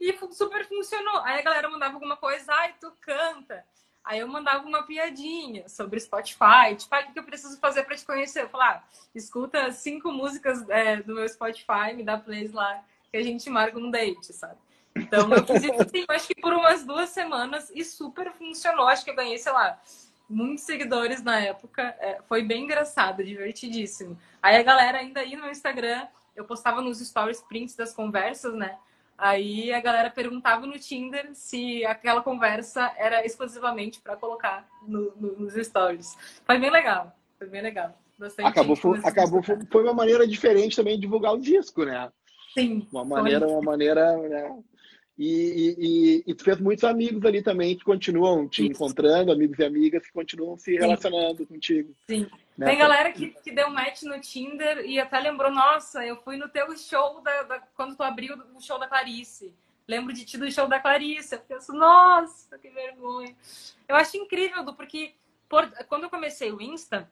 e 0.01 0.17
super 0.33 0.67
funcionou. 0.69 1.19
Aí 1.25 1.41
a 1.41 1.43
galera 1.43 1.69
mandava 1.69 1.95
alguma 1.95 2.17
coisa, 2.17 2.53
ai, 2.53 2.75
tu 2.81 2.93
canta. 3.01 3.65
Aí 4.05 4.21
eu 4.21 4.29
mandava 4.29 4.67
uma 4.67 4.85
piadinha 4.85 5.69
sobre 5.69 6.01
Spotify, 6.01 6.75
tipo, 6.77 6.95
ah, 6.95 7.05
o 7.09 7.13
que 7.13 7.19
eu 7.19 7.25
preciso 7.25 7.59
fazer 7.59 7.83
para 7.83 7.97
te 7.97 8.07
conhecer? 8.07 8.43
Eu 8.43 8.49
falava, 8.49 8.79
ah, 8.79 8.83
escuta 9.15 9.71
cinco 9.73 10.11
músicas 10.11 10.67
é, 10.71 10.97
do 10.97 11.15
meu 11.15 11.29
Spotify, 11.29 11.93
me 11.95 12.03
dá 12.03 12.17
plays 12.17 12.53
lá, 12.53 12.83
que 13.11 13.19
a 13.19 13.23
gente 13.23 13.51
marca 13.51 13.79
um 13.79 13.91
date, 13.91 14.33
sabe? 14.33 14.57
Então 14.97 15.31
eu 15.33 15.47
fiz 15.47 15.63
isso 15.63 15.83
assim, 15.83 16.05
acho 16.09 16.27
que 16.27 16.41
por 16.41 16.53
umas 16.53 16.85
duas 16.85 17.11
semanas 17.11 17.71
e 17.75 17.85
super 17.85 18.33
funcionou. 18.33 18.89
Acho 18.89 19.05
que 19.05 19.11
eu 19.11 19.15
ganhei, 19.15 19.39
sei 19.39 19.53
lá, 19.53 19.79
muitos 20.29 20.65
seguidores 20.65 21.23
na 21.23 21.41
época. 21.41 21.83
É, 22.01 22.19
foi 22.29 22.43
bem 22.43 22.65
engraçado, 22.65 23.25
divertidíssimo. 23.25 24.19
Aí 24.43 24.57
a 24.57 24.63
galera 24.63 24.99
ainda 24.99 25.25
ia 25.25 25.39
no 25.39 25.49
Instagram, 25.49 26.07
eu 26.37 26.45
postava 26.45 26.81
nos 26.81 26.99
stories 26.99 27.41
prints 27.41 27.75
das 27.75 27.93
conversas, 27.95 28.55
né? 28.55 28.77
Aí 29.17 29.73
a 29.73 29.81
galera 29.81 30.11
perguntava 30.11 30.65
no 30.65 30.79
Tinder 30.79 31.31
se 31.33 31.85
aquela 31.85 32.23
conversa 32.23 32.93
era 32.97 33.27
exclusivamente 33.27 34.01
para 34.01 34.17
colocar 34.17 34.69
no, 34.87 35.13
no, 35.17 35.41
nos 35.41 35.55
stories. 35.55 36.17
Foi 36.47 36.57
bem 36.57 36.71
legal, 36.71 37.13
foi 37.37 37.49
bem 37.49 37.61
legal. 37.61 37.99
Bastante 38.17 38.47
acabou 38.47 38.77
foi, 38.77 38.99
acabou 39.03 39.43
foi, 39.43 39.59
foi, 39.71 39.83
uma 39.83 39.95
maneira 39.95 40.27
diferente 40.27 40.77
também 40.77 40.95
de 40.95 41.01
divulgar 41.01 41.35
o 41.35 41.41
disco, 41.41 41.85
né? 41.85 42.11
Sim. 42.55 42.87
Uma 42.93 43.05
maneira, 43.05 43.47
foi. 43.47 43.55
uma 43.55 43.63
maneira, 43.63 44.17
né? 44.29 44.59
E, 45.19 45.75
e, 45.77 46.31
e, 46.31 46.35
tu 46.35 46.45
fez 46.45 46.61
muitos 46.61 46.85
amigos 46.85 47.25
ali 47.25 47.43
também 47.43 47.77
que 47.77 47.83
continuam 47.83 48.47
te 48.47 48.63
Isso. 48.63 48.71
encontrando, 48.71 49.33
amigos 49.33 49.59
e 49.59 49.65
amigas 49.65 50.07
que 50.07 50.13
continuam 50.13 50.57
se 50.57 50.77
relacionando 50.77 51.39
Sim. 51.39 51.45
contigo. 51.47 51.93
Sim. 52.09 52.31
Né? 52.57 52.67
Tem 52.67 52.79
galera 52.79 53.11
que, 53.11 53.31
que 53.31 53.51
deu 53.51 53.69
match 53.69 54.03
no 54.03 54.21
Tinder 54.21 54.85
e 54.87 55.01
até 55.01 55.19
lembrou, 55.19 55.51
nossa, 55.51 56.07
eu 56.07 56.17
fui 56.23 56.37
no 56.37 56.49
teu 56.49 56.77
show 56.77 57.21
da, 57.21 57.43
da, 57.43 57.59
quando 57.75 57.97
tu 57.97 58.03
abriu 58.05 58.37
o 58.55 58.61
show 58.61 58.79
da 58.79 58.87
Clarice. 58.87 59.53
Lembro 59.89 60.13
de 60.13 60.25
ti 60.25 60.39
do 60.39 60.49
show 60.53 60.69
da 60.69 60.79
Clarice. 60.79 61.35
Eu 61.35 61.41
penso, 61.41 61.73
nossa, 61.73 62.57
que 62.57 62.69
vergonha. 62.71 63.35
Eu 63.89 63.97
acho 63.97 64.17
incrível, 64.17 64.65
do 64.65 64.73
porque 64.73 65.15
por, 65.49 65.69
quando 65.89 66.05
eu 66.05 66.11
comecei 66.11 66.53
o 66.53 66.63
Insta, 66.63 67.11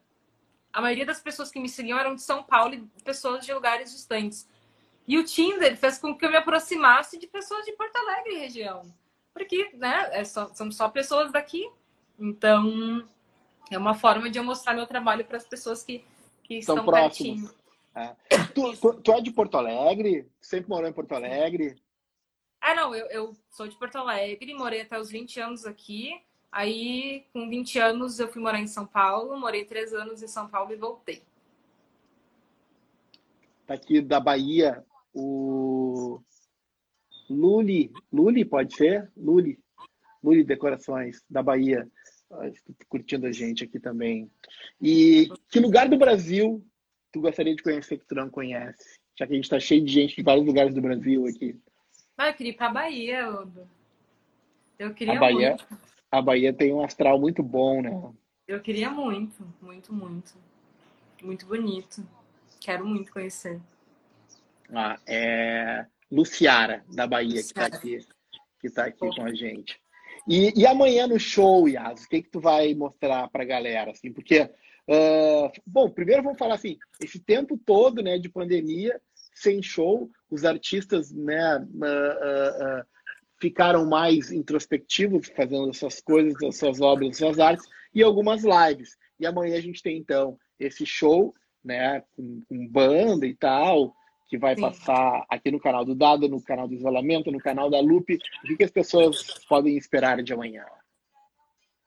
a 0.73 0.81
maioria 0.81 1.07
das 1.07 1.21
pessoas 1.21 1.51
que 1.51 1.59
me 1.59 1.69
seguiam 1.69 1.99
eram 1.99 2.15
de 2.15 2.23
São 2.23 2.45
Paulo 2.45 2.75
e 2.75 3.03
pessoas 3.03 3.45
de 3.45 3.53
lugares 3.53 3.91
distantes. 3.91 4.49
E 5.07 5.19
o 5.19 5.25
Tinder 5.25 5.77
fez 5.77 5.99
com 5.99 6.17
que 6.17 6.25
eu 6.25 6.31
me 6.31 6.37
aproximasse 6.37 7.19
de 7.19 7.27
pessoas 7.27 7.65
de 7.65 7.73
Porto 7.73 7.97
Alegre 7.97 8.35
e 8.35 8.39
região. 8.39 8.83
Porque, 9.33 9.71
né, 9.75 10.09
é 10.13 10.25
só, 10.25 10.49
são 10.55 10.71
só 10.73 10.89
pessoas 10.89 11.31
daqui. 11.31 11.71
Então, 12.19 13.07
é 13.71 13.79
uma 13.79 13.95
forma 13.95 14.29
de 14.31 14.39
eu 14.39 14.45
mostrar 14.45 14.75
meu 14.75 14.87
trabalho 14.87 15.25
para 15.25 15.37
as 15.37 15.47
pessoas 15.47 15.83
que, 15.85 16.05
que 16.43 16.59
estão 16.59 16.85
próximos. 16.85 17.55
É. 17.95 18.15
Tu, 18.55 18.77
tu, 18.77 18.95
tu, 18.95 19.13
é 19.13 19.21
de 19.21 19.31
Porto 19.31 19.57
Alegre? 19.57 20.29
Sempre 20.41 20.71
morou 20.71 20.89
em 20.89 20.93
Porto 20.93 21.13
Alegre? 21.13 21.77
Ah, 22.61 22.75
não, 22.75 22.95
eu, 22.95 23.07
eu 23.07 23.37
sou 23.51 23.69
de 23.69 23.77
Porto 23.77 23.97
Alegre, 23.97 24.55
morei 24.55 24.81
até 24.81 24.99
os 24.99 25.11
20 25.11 25.41
anos 25.41 25.65
aqui. 25.65 26.21
Aí, 26.51 27.25
com 27.33 27.49
20 27.49 27.79
anos, 27.79 28.19
eu 28.19 28.29
fui 28.29 28.41
morar 28.41 28.61
em 28.61 28.67
São 28.67 28.87
Paulo, 28.87 29.39
morei 29.39 29.65
três 29.65 29.93
anos 29.93 30.23
em 30.23 30.27
São 30.27 30.49
Paulo 30.49 30.73
e 30.73 30.77
voltei. 30.77 31.23
Tá 33.67 33.75
aqui 33.75 34.01
da 34.01 34.21
Bahia, 34.21 34.85
o 35.17 36.21
Luli, 37.31 37.91
Luli 38.13 38.45
pode 38.45 38.77
ser? 38.77 39.11
Luli, 39.17 39.59
Luli 40.23 40.45
Decorações 40.45 41.25
da 41.29 41.43
Bahia, 41.43 41.89
curtindo 42.89 43.27
a 43.27 43.33
gente 43.33 43.65
aqui 43.65 43.81
também. 43.81 44.31
E 44.81 45.29
que 45.51 45.59
lugar 45.59 45.89
do 45.89 45.97
Brasil 45.97 46.63
tu 47.11 47.21
gostaria 47.23 47.57
de 47.57 47.63
conhecer 47.63 47.99
que 47.99 48.07
tu 48.07 48.15
não 48.15 48.29
conhece? 48.29 49.01
Já 49.19 49.27
que 49.27 49.33
a 49.33 49.37
gente 49.37 49.45
está 49.45 49.59
cheio 49.59 49.83
de 49.83 49.91
gente 49.91 50.17
de 50.17 50.23
vários 50.23 50.45
lugares 50.45 50.75
do 50.75 50.83
Brasil 50.83 51.27
aqui. 51.27 51.59
Ah, 52.19 52.29
eu 52.29 52.35
queria 52.35 52.53
ir 52.53 52.57
para 52.57 52.69
Bahia, 52.69 53.31
Odo. 53.31 53.67
Eu 54.79 54.93
queria 54.93 55.17
a 55.17 55.19
Bahia, 55.19 55.49
muito. 55.49 55.67
A 56.11 56.21
Bahia 56.21 56.53
tem 56.53 56.75
um 56.75 56.85
astral 56.85 57.19
muito 57.19 57.43
bom, 57.43 57.81
né? 57.81 57.91
Eu 58.47 58.61
queria 58.61 58.91
muito, 58.91 59.43
muito, 59.63 59.95
muito. 59.95 60.35
Muito 61.23 61.47
bonito. 61.47 62.07
Quero 62.61 62.87
muito 62.87 63.11
conhecer. 63.11 63.61
Ah, 64.73 64.99
é 65.07 65.87
Luciara, 66.11 66.85
da 66.93 67.07
Bahia, 67.07 67.35
que 67.35 67.39
está 67.39 67.67
aqui, 67.67 67.99
que 68.61 68.71
tá 68.71 68.85
aqui 68.85 68.99
com 68.99 69.23
a 69.23 69.35
gente. 69.35 69.81
E, 70.29 70.53
e 70.61 70.67
amanhã 70.67 71.07
no 71.07 71.19
show, 71.19 71.69
Yas, 71.69 72.05
o 72.05 72.09
que, 72.09 72.23
que 72.23 72.31
tu 72.31 72.41
vai 72.41 72.75
mostrar 72.75 73.29
para 73.29 73.43
a 73.43 73.47
galera? 73.47 73.93
Assim, 73.93 74.13
porque, 74.13 74.43
uh, 74.43 75.51
bom, 75.65 75.89
primeiro 75.91 76.23
vamos 76.23 76.39
falar 76.39 76.55
assim, 76.55 76.77
esse 77.01 77.21
tempo 77.21 77.59
todo 77.65 78.03
né, 78.03 78.19
de 78.19 78.29
pandemia, 78.29 79.01
sem 79.35 79.63
show, 79.63 80.11
os 80.31 80.45
artistas 80.45 81.13
né, 81.13 81.59
uh, 81.59 82.81
uh, 82.81 82.85
ficaram 83.41 83.87
mais 83.87 84.33
introspectivos, 84.33 85.29
fazendo 85.29 85.71
as 85.71 85.79
suas 85.79 86.01
coisas, 86.01 86.43
as 86.43 86.57
suas 86.57 86.81
obras, 86.81 87.11
as 87.11 87.19
suas 87.19 87.39
artes, 87.39 87.67
e 87.95 88.03
algumas 88.03 88.43
lives. 88.43 88.97
E 89.21 89.27
amanhã 89.27 89.57
a 89.57 89.61
gente 89.61 89.83
tem, 89.83 89.97
então, 89.97 90.39
esse 90.59 90.85
show, 90.85 91.35
né, 91.65 92.03
com, 92.17 92.43
com 92.49 92.67
banda 92.69 93.27
e 93.27 93.35
tal, 93.35 93.95
que 94.29 94.37
vai 94.37 94.55
Sim. 94.55 94.63
passar 94.63 95.25
aqui 95.29 95.51
no 95.51 95.61
canal 95.61 95.85
do 95.85 95.95
Dado, 95.95 96.29
no 96.29 96.43
canal 96.43 96.67
do 96.67 96.75
Isolamento, 96.75 97.31
no 97.31 97.39
canal 97.39 97.71
da 97.71 97.81
Lupe. 97.81 98.19
O 98.45 98.57
que, 98.57 98.65
as 98.65 98.71
pessoas 98.71 99.45
podem 99.49 99.77
esperar 99.77 100.23
de 100.23 100.33
amanhã? 100.33 100.65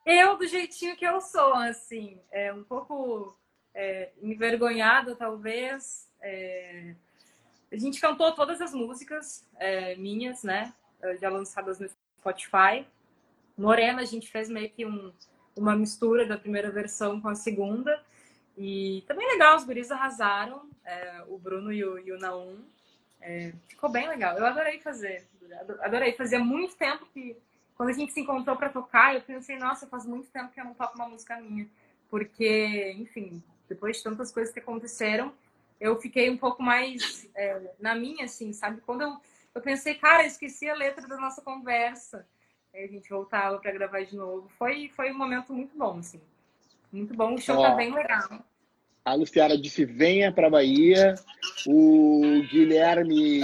Eu, 0.06 0.38
do 0.38 0.48
jeitinho 0.48 0.96
que 0.96 1.06
eu 1.06 1.20
sou, 1.22 1.54
assim, 1.56 2.20
é 2.32 2.54
um 2.54 2.64
pouco 2.64 3.38
é, 3.74 4.12
envergonhada, 4.22 5.16
talvez. 5.16 6.10
É... 6.22 6.96
A 7.72 7.78
gente 7.78 8.02
cantou 8.02 8.32
todas 8.32 8.62
as 8.62 8.74
músicas 8.74 9.48
é, 9.58 9.96
minhas, 9.96 10.44
né? 10.44 10.74
Já 11.22 11.30
lançadas 11.30 11.80
no 11.80 11.88
Spotify. 12.20 12.86
Morena, 13.56 14.02
a 14.02 14.06
gente 14.06 14.28
fez 14.32 14.50
meio 14.50 14.70
que 14.70 14.86
um, 14.86 15.14
uma 15.56 15.76
mistura 15.76 16.26
da 16.26 16.38
primeira 16.38 16.72
versão 16.72 17.22
com 17.22 17.28
a 17.28 17.36
segunda. 17.36 18.04
E 18.62 19.06
também 19.08 19.26
legal, 19.26 19.56
os 19.56 19.64
guris 19.64 19.90
arrasaram, 19.90 20.70
é, 20.84 21.24
o 21.30 21.38
Bruno 21.38 21.72
e 21.72 21.82
o, 21.82 21.98
e 21.98 22.12
o 22.12 22.20
Naum. 22.20 22.60
É, 23.22 23.54
ficou 23.70 23.90
bem 23.90 24.10
legal. 24.10 24.38
Eu 24.38 24.46
adorei 24.46 24.82
fazer. 24.82 25.26
Adorei. 25.80 26.12
Fazia 26.12 26.40
muito 26.40 26.76
tempo 26.76 27.06
que, 27.14 27.38
quando 27.78 27.90
a 27.90 27.94
gente 27.94 28.12
se 28.12 28.20
encontrou 28.20 28.58
para 28.58 28.68
tocar, 28.68 29.16
eu 29.16 29.22
pensei, 29.22 29.58
nossa, 29.58 29.88
faz 29.88 30.06
muito 30.06 30.30
tempo 30.30 30.52
que 30.52 30.60
eu 30.60 30.66
não 30.66 30.74
toco 30.74 30.96
uma 30.96 31.08
música 31.08 31.40
minha. 31.40 31.66
Porque, 32.10 32.94
enfim, 32.98 33.42
depois 33.70 33.96
de 33.98 34.04
tantas 34.04 34.30
coisas 34.30 34.54
que 34.54 34.60
aconteceram, 34.60 35.34
eu 35.80 35.98
fiquei 36.02 36.30
um 36.30 36.38
pouco 36.38 36.62
mais 36.62 37.30
é, 37.36 37.62
na 37.80 37.96
minha, 37.96 38.26
assim, 38.26 38.52
sabe? 38.52 38.82
Quando 38.82 39.04
eu, 39.04 39.18
eu 39.56 39.62
pensei, 39.62 39.96
cara, 39.96 40.24
eu 40.24 40.28
esqueci 40.28 40.70
a 40.70 40.76
letra 40.76 41.08
da 41.08 41.16
nossa 41.16 41.42
conversa. 41.42 42.28
Aí 42.74 42.84
a 42.84 42.88
gente 42.88 43.08
voltava 43.10 43.58
para 43.58 43.72
gravar 43.72 44.04
de 44.04 44.18
novo. 44.18 44.50
Foi, 44.58 44.90
foi 44.90 45.14
um 45.14 45.18
momento 45.18 45.54
muito 45.54 45.78
bom, 45.78 46.00
assim. 46.00 46.20
Muito 46.92 47.14
bom. 47.14 47.36
O 47.36 47.40
show 47.40 47.58
Ó, 47.58 47.62
tá 47.62 47.76
bem 47.76 47.94
legal. 47.94 48.44
A 49.10 49.16
Luciana 49.16 49.58
disse: 49.58 49.86
venha 49.86 50.32
para 50.32 50.52
Bahia. 50.52 51.16
O 51.66 52.22
Guilherme 52.52 53.42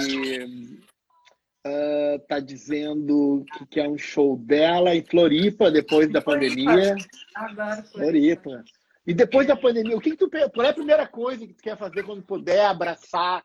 uh, 1.66 2.18
tá 2.28 2.38
dizendo 2.38 3.44
que 3.52 3.66
quer 3.66 3.88
um 3.88 3.98
show 3.98 4.36
dela 4.36 4.94
em 4.94 5.04
Floripa 5.04 5.68
depois 5.68 6.08
da 6.08 6.22
pandemia. 6.22 6.94
Adoro 7.34 7.82
Floripa. 7.82 8.42
Floripa. 8.42 8.64
E 9.04 9.12
depois 9.12 9.44
da 9.48 9.56
pandemia, 9.56 9.96
o 9.96 10.00
que, 10.00 10.12
que 10.12 10.16
tu 10.16 10.30
qual 10.30 10.66
é 10.66 10.70
a 10.70 10.74
primeira 10.74 11.04
coisa 11.04 11.44
que 11.44 11.54
tu 11.54 11.62
quer 11.64 11.76
fazer 11.76 12.04
quando 12.04 12.22
puder 12.22 12.66
abraçar 12.66 13.44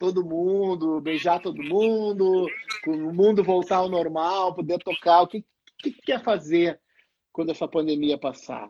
todo 0.00 0.24
mundo, 0.24 1.00
beijar 1.00 1.40
todo 1.40 1.62
mundo, 1.62 2.48
o 2.88 3.12
mundo 3.12 3.44
voltar 3.44 3.76
ao 3.76 3.88
normal, 3.88 4.52
poder 4.52 4.78
tocar? 4.78 5.22
O 5.22 5.28
que, 5.28 5.44
que 5.78 5.92
tu 5.92 6.02
quer 6.02 6.20
fazer 6.24 6.80
quando 7.32 7.50
essa 7.50 7.68
pandemia 7.68 8.18
passar? 8.18 8.68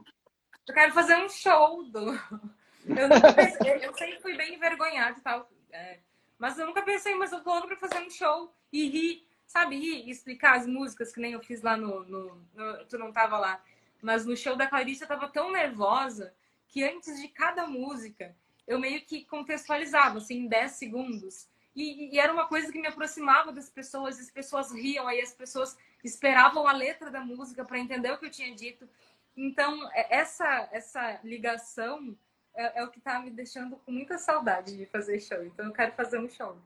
Eu 0.69 0.75
quero 0.75 0.93
fazer 0.93 1.17
um 1.17 1.29
show 1.31 1.91
do. 1.91 2.62
Eu, 2.87 3.35
pensei, 3.35 3.87
eu 3.87 3.95
sempre 3.95 4.21
fui 4.21 4.37
bem 4.37 4.55
envergonhada 4.55 5.19
e 5.19 5.23
tal. 5.23 5.51
É, 5.71 5.99
mas 6.39 6.59
eu 6.59 6.67
nunca 6.67 6.83
pensei, 6.83 7.15
mas 7.15 7.33
eu 7.33 7.41
tô 7.41 7.51
louca 7.51 7.69
pra 7.69 7.77
fazer 7.77 8.05
um 8.05 8.11
show 8.11 8.53
e 8.73 8.89
rir, 8.89 9.27
sabe? 9.47 9.79
Rir 9.79 10.07
e 10.07 10.11
explicar 10.11 10.57
as 10.57 10.67
músicas 10.67 11.13
que 11.13 11.21
nem 11.21 11.33
eu 11.33 11.41
fiz 11.41 11.63
lá 11.63 11.77
no, 11.77 12.05
no, 12.05 12.43
no. 12.55 12.85
Tu 12.87 12.99
não 12.99 13.13
tava 13.13 13.39
lá. 13.39 13.63
Mas 14.03 14.27
no 14.27 14.37
show 14.37 14.57
da 14.57 14.67
Clarice 14.67 15.03
eu 15.03 15.09
tava 15.09 15.29
tão 15.29 15.53
nervosa 15.53 16.35
que 16.69 16.83
antes 16.83 17.21
de 17.21 17.29
cada 17.29 17.67
música 17.67 18.35
eu 18.67 18.79
meio 18.79 19.01
que 19.03 19.25
contextualizava, 19.25 20.19
assim, 20.19 20.41
em 20.41 20.49
10 20.49 20.73
segundos. 20.73 21.49
E, 21.75 22.15
e, 22.15 22.19
era 22.19 22.33
uma 22.33 22.47
coisa 22.47 22.71
que 22.71 22.81
me 22.81 22.87
aproximava 22.87 23.53
das 23.53 23.71
pessoas, 23.71 24.19
as 24.19 24.31
pessoas 24.31 24.73
riam, 24.73 25.09
aí 25.09 25.21
as 25.21 25.33
pessoas 25.33 25.77
esperavam 26.05 26.67
a 26.67 26.73
letra 26.73 27.11
da 27.11 27.21
música 27.21 27.65
para 27.65 27.79
entender 27.79 28.11
o 28.11 28.19
que 28.19 28.27
eu 28.27 28.31
tinha 28.31 28.55
dito. 28.55 28.89
Então, 29.37 29.89
é, 29.93 30.17
essa, 30.17 30.69
essa 30.73 31.21
ligação 31.25 32.17
é, 32.55 32.81
é 32.81 32.85
o 32.85 32.91
que 32.91 32.99
está 32.99 33.21
me 33.21 33.31
deixando 33.31 33.77
com 33.77 33.93
muita 33.93 34.19
saudade 34.19 34.77
de 34.77 34.87
fazer 34.87 35.21
show. 35.21 35.43
Então, 35.45 35.67
eu 35.67 35.73
quero 35.73 35.93
fazer 35.93 36.19
um 36.19 36.29
show 36.29 36.57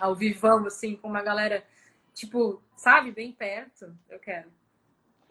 ao 0.00 0.14
vivão, 0.14 0.66
assim, 0.66 0.96
com 0.96 1.08
uma 1.08 1.22
galera, 1.22 1.64
tipo, 2.14 2.62
sabe, 2.76 3.10
bem 3.10 3.32
perto. 3.32 3.96
Eu 4.08 4.18
quero. 4.18 4.50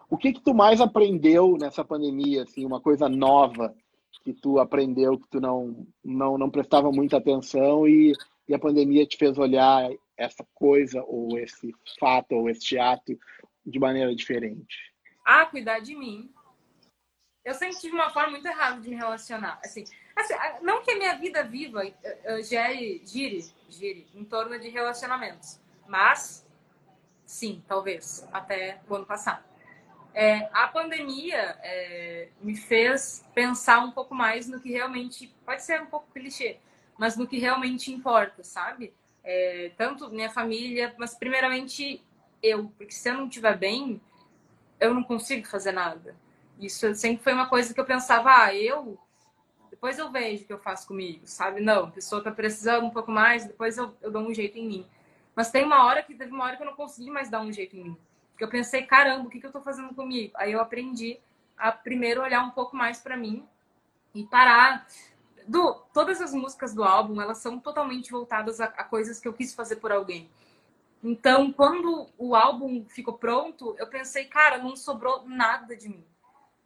O 0.09 0.17
que 0.17 0.33
que 0.33 0.41
tu 0.41 0.53
mais 0.53 0.79
aprendeu 0.79 1.57
nessa 1.57 1.83
pandemia, 1.83 2.43
assim, 2.43 2.65
uma 2.65 2.81
coisa 2.81 3.09
nova 3.09 3.75
que 4.23 4.33
tu 4.33 4.59
aprendeu 4.59 5.17
que 5.17 5.27
tu 5.29 5.39
não 5.39 5.87
não, 6.03 6.37
não 6.37 6.49
prestava 6.49 6.91
muita 6.91 7.17
atenção 7.17 7.87
e, 7.87 8.11
e 8.47 8.53
a 8.53 8.59
pandemia 8.59 9.05
te 9.05 9.15
fez 9.15 9.37
olhar 9.37 9.89
essa 10.17 10.45
coisa 10.53 11.03
ou 11.07 11.37
esse 11.37 11.73
fato 11.99 12.33
ou 12.33 12.49
esse 12.49 12.77
ato 12.77 13.17
de 13.65 13.79
maneira 13.79 14.13
diferente? 14.15 14.75
Ah, 15.25 15.45
cuidar 15.45 15.79
de 15.79 15.95
mim. 15.95 16.29
Eu 17.47 17.53
sempre 17.53 17.77
tive 17.77 17.95
uma 17.95 18.09
forma 18.09 18.31
muito 18.31 18.45
errada 18.45 18.81
de 18.81 18.89
me 18.89 18.95
relacionar. 18.97 19.57
Assim, 19.63 19.85
assim 20.13 20.33
não 20.61 20.81
que 20.81 20.91
a 20.91 20.97
minha 20.97 21.15
vida 21.15 21.45
viva 21.45 21.81
gere, 22.43 23.01
gire, 23.05 23.45
gire 23.69 24.05
em 24.13 24.25
torno 24.25 24.59
de 24.59 24.67
relacionamentos, 24.67 25.57
mas 25.87 26.45
sim, 27.25 27.63
talvez, 27.65 28.27
até 28.33 28.81
o 28.89 28.95
ano 28.95 29.05
passado. 29.05 29.45
É, 30.13 30.49
a 30.51 30.67
pandemia 30.67 31.57
é, 31.63 32.27
me 32.41 32.53
fez 32.53 33.23
pensar 33.33 33.79
um 33.79 33.91
pouco 33.91 34.13
mais 34.13 34.45
no 34.49 34.59
que 34.59 34.69
realmente 34.69 35.33
pode 35.45 35.63
ser 35.63 35.81
um 35.81 35.85
pouco 35.85 36.11
clichê, 36.11 36.57
mas 36.97 37.15
no 37.15 37.25
que 37.25 37.39
realmente 37.39 37.93
importa, 37.93 38.43
sabe? 38.43 38.93
É, 39.23 39.71
tanto 39.77 40.09
minha 40.09 40.29
família, 40.29 40.93
mas 40.97 41.15
primeiramente 41.15 42.03
eu, 42.43 42.69
porque 42.77 42.91
se 42.91 43.09
eu 43.09 43.13
não 43.13 43.27
estiver 43.29 43.57
bem, 43.57 44.01
eu 44.81 44.93
não 44.93 45.01
consigo 45.01 45.47
fazer 45.47 45.71
nada. 45.71 46.13
Isso 46.59 46.93
sempre 46.95 47.23
foi 47.23 47.33
uma 47.33 47.47
coisa 47.47 47.73
que 47.73 47.79
eu 47.79 47.85
pensava, 47.85 48.43
ah, 48.43 48.55
eu 48.55 48.99
depois 49.77 49.99
eu 49.99 50.09
vejo 50.11 50.43
o 50.43 50.47
que 50.47 50.53
eu 50.53 50.57
faço 50.57 50.87
comigo, 50.87 51.27
sabe? 51.27 51.61
Não, 51.61 51.85
a 51.85 51.91
pessoa 51.91 52.23
tá 52.23 52.31
precisando 52.31 52.87
um 52.87 52.89
pouco 52.89 53.11
mais, 53.11 53.45
depois 53.45 53.77
eu, 53.77 53.95
eu 54.01 54.09
dou 54.09 54.23
um 54.23 54.33
jeito 54.33 54.57
em 54.57 54.67
mim. 54.67 54.87
Mas 55.35 55.51
tem 55.51 55.63
uma 55.63 55.85
hora 55.85 56.01
que 56.01 56.15
teve 56.15 56.31
uma 56.31 56.45
hora 56.45 56.57
que 56.57 56.63
eu 56.63 56.65
não 56.65 56.75
consegui 56.75 57.11
mais 57.11 57.29
dar 57.29 57.41
um 57.41 57.53
jeito 57.53 57.75
em 57.75 57.83
mim. 57.83 57.97
Porque 58.31 58.43
eu 58.43 58.49
pensei, 58.49 58.87
caramba, 58.87 59.27
o 59.27 59.29
que, 59.29 59.39
que 59.39 59.45
eu 59.45 59.51
tô 59.51 59.61
fazendo 59.61 59.93
comigo? 59.93 60.33
Aí 60.35 60.51
eu 60.51 60.59
aprendi 60.59 61.19
a 61.55 61.71
primeiro 61.71 62.23
olhar 62.23 62.43
um 62.43 62.49
pouco 62.49 62.75
mais 62.75 62.99
para 62.99 63.15
mim 63.15 63.47
e 64.15 64.23
parar. 64.25 64.87
Do, 65.47 65.75
todas 65.93 66.19
as 66.21 66.33
músicas 66.33 66.73
do 66.73 66.83
álbum, 66.83 67.21
elas 67.21 67.37
são 67.37 67.59
totalmente 67.59 68.09
voltadas 68.11 68.59
a, 68.59 68.65
a 68.65 68.83
coisas 68.83 69.19
que 69.19 69.27
eu 69.27 69.33
quis 69.33 69.53
fazer 69.53 69.75
por 69.75 69.91
alguém. 69.91 70.27
Então, 71.03 71.53
quando 71.53 72.09
o 72.17 72.35
álbum 72.35 72.83
ficou 72.89 73.13
pronto, 73.13 73.75
eu 73.77 73.85
pensei, 73.85 74.25
cara, 74.25 74.57
não 74.57 74.75
sobrou 74.75 75.23
nada 75.27 75.77
de 75.77 75.87
mim. 75.87 76.03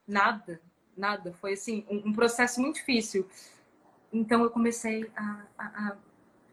Nada, 0.08 0.60
nada. 0.96 1.34
Foi 1.34 1.54
assim, 1.54 1.86
um, 1.90 2.10
um 2.10 2.14
processo 2.14 2.62
muito 2.62 2.76
difícil. 2.76 3.28
Então 4.12 4.44
eu 4.44 4.50
comecei 4.50 5.10
a, 5.16 5.46
a, 5.58 5.98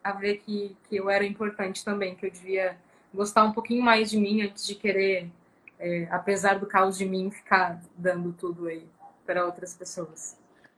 a 0.05 0.13
ver 0.13 0.39
que, 0.39 0.77
que 0.89 0.97
eu 0.97 1.11
era 1.11 1.25
importante 1.25 1.85
também, 1.85 2.15
que 2.15 2.27
eu 2.27 2.31
devia 2.31 2.79
gostar 3.13 3.45
um 3.45 3.53
pouquinho 3.53 3.83
mais 3.83 4.11
de 4.11 4.19
mim 4.19 4.43
antes 4.43 4.67
de 4.67 4.75
querer, 4.75 5.31
é, 5.79 6.07
apesar 6.11 6.59
do 6.59 6.67
caos 6.67 6.97
de 6.97 7.05
mim, 7.05 7.31
ficar 7.31 7.83
dando 7.97 8.33
tudo 8.33 8.69
aí 8.69 8.87
para 9.27 9.45
outras 9.45 9.75
pessoas. 9.75 10.37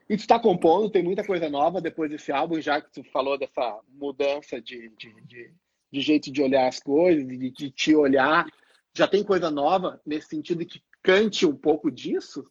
E 0.09 0.17
tu 0.17 0.21
está 0.21 0.41
compondo, 0.41 0.91
tem 0.91 1.05
muita 1.05 1.25
coisa 1.25 1.49
nova 1.49 1.81
depois 1.81 2.11
desse 2.11 2.33
álbum, 2.33 2.61
já 2.61 2.81
que 2.81 2.91
tu 2.91 3.05
falou 3.05 3.39
dessa 3.39 3.79
mudança 3.89 4.61
de, 4.61 4.89
de, 4.99 5.15
de, 5.23 5.55
de 5.93 6.01
jeito 6.01 6.33
de 6.33 6.43
olhar 6.43 6.67
as 6.67 6.81
coisas, 6.81 7.27
de, 7.27 7.51
de 7.51 7.71
te 7.71 7.95
olhar. 7.95 8.45
Já 8.93 9.07
tem 9.07 9.23
coisa 9.23 9.51
nova 9.51 10.01
nesse 10.05 10.29
sentido 10.29 10.67
que 10.67 10.83
cante 11.01 11.47
um 11.47 11.55
pouco 11.55 11.91
disso? 11.91 12.45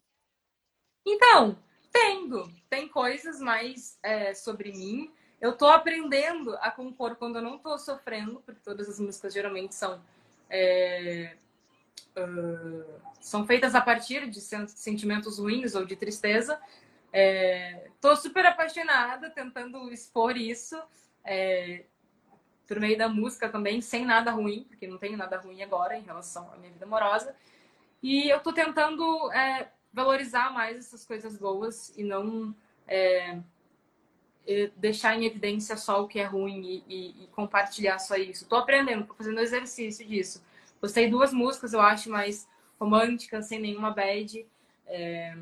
Então, 1.04 1.58
tendo. 1.92 2.50
Tem 2.68 2.88
coisas 2.88 3.40
mais 3.40 3.98
é, 4.02 4.32
sobre 4.34 4.72
mim 4.72 5.12
eu 5.40 5.56
tô 5.56 5.66
aprendendo 5.68 6.54
a 6.56 6.70
compor 6.70 7.16
quando 7.16 7.36
eu 7.36 7.42
não 7.42 7.58
tô 7.58 7.78
sofrendo, 7.78 8.42
porque 8.44 8.60
todas 8.62 8.88
as 8.88 9.00
músicas 9.00 9.32
geralmente 9.32 9.74
são 9.74 10.02
é, 10.50 11.34
uh, 12.16 13.00
são 13.20 13.46
feitas 13.46 13.74
a 13.74 13.80
partir 13.80 14.28
de 14.28 14.38
sentimentos 14.40 15.38
ruins 15.38 15.74
ou 15.74 15.84
de 15.84 15.96
tristeza. 15.96 16.60
É, 17.12 17.88
tô 18.00 18.14
super 18.16 18.44
apaixonada, 18.44 19.30
tentando 19.30 19.90
expor 19.90 20.36
isso 20.36 20.80
é, 21.24 21.84
por 22.66 22.78
meio 22.78 22.98
da 22.98 23.08
música 23.08 23.48
também, 23.48 23.80
sem 23.80 24.04
nada 24.04 24.30
ruim, 24.30 24.64
porque 24.68 24.86
não 24.86 24.98
tenho 24.98 25.16
nada 25.16 25.38
ruim 25.38 25.62
agora 25.62 25.96
em 25.96 26.02
relação 26.02 26.52
à 26.52 26.56
minha 26.56 26.72
vida 26.72 26.84
amorosa. 26.84 27.34
E 28.02 28.28
eu 28.28 28.40
tô 28.40 28.52
tentando 28.52 29.32
é, 29.32 29.70
valorizar 29.92 30.52
mais 30.52 30.78
essas 30.78 31.04
coisas 31.04 31.36
boas 31.36 31.92
e 31.96 32.02
não 32.02 32.54
é, 32.86 33.40
deixar 34.76 35.16
em 35.16 35.24
evidência 35.24 35.76
só 35.76 36.02
o 36.02 36.08
que 36.08 36.18
é 36.18 36.24
ruim 36.24 36.60
e, 36.60 36.84
e, 36.88 37.24
e 37.24 37.26
compartilhar 37.28 37.98
só 37.98 38.16
isso. 38.16 38.44
Estou 38.44 38.58
aprendendo, 38.58 39.02
estou 39.02 39.16
fazendo 39.16 39.40
exercício 39.40 40.06
disso. 40.06 40.42
Gostei 40.80 41.10
duas 41.10 41.32
músicas, 41.32 41.72
eu 41.72 41.80
acho, 41.80 42.10
mais 42.10 42.48
românticas, 42.78 43.46
sem 43.46 43.60
nenhuma 43.60 43.90
bad. 43.90 44.46
É... 44.86 45.36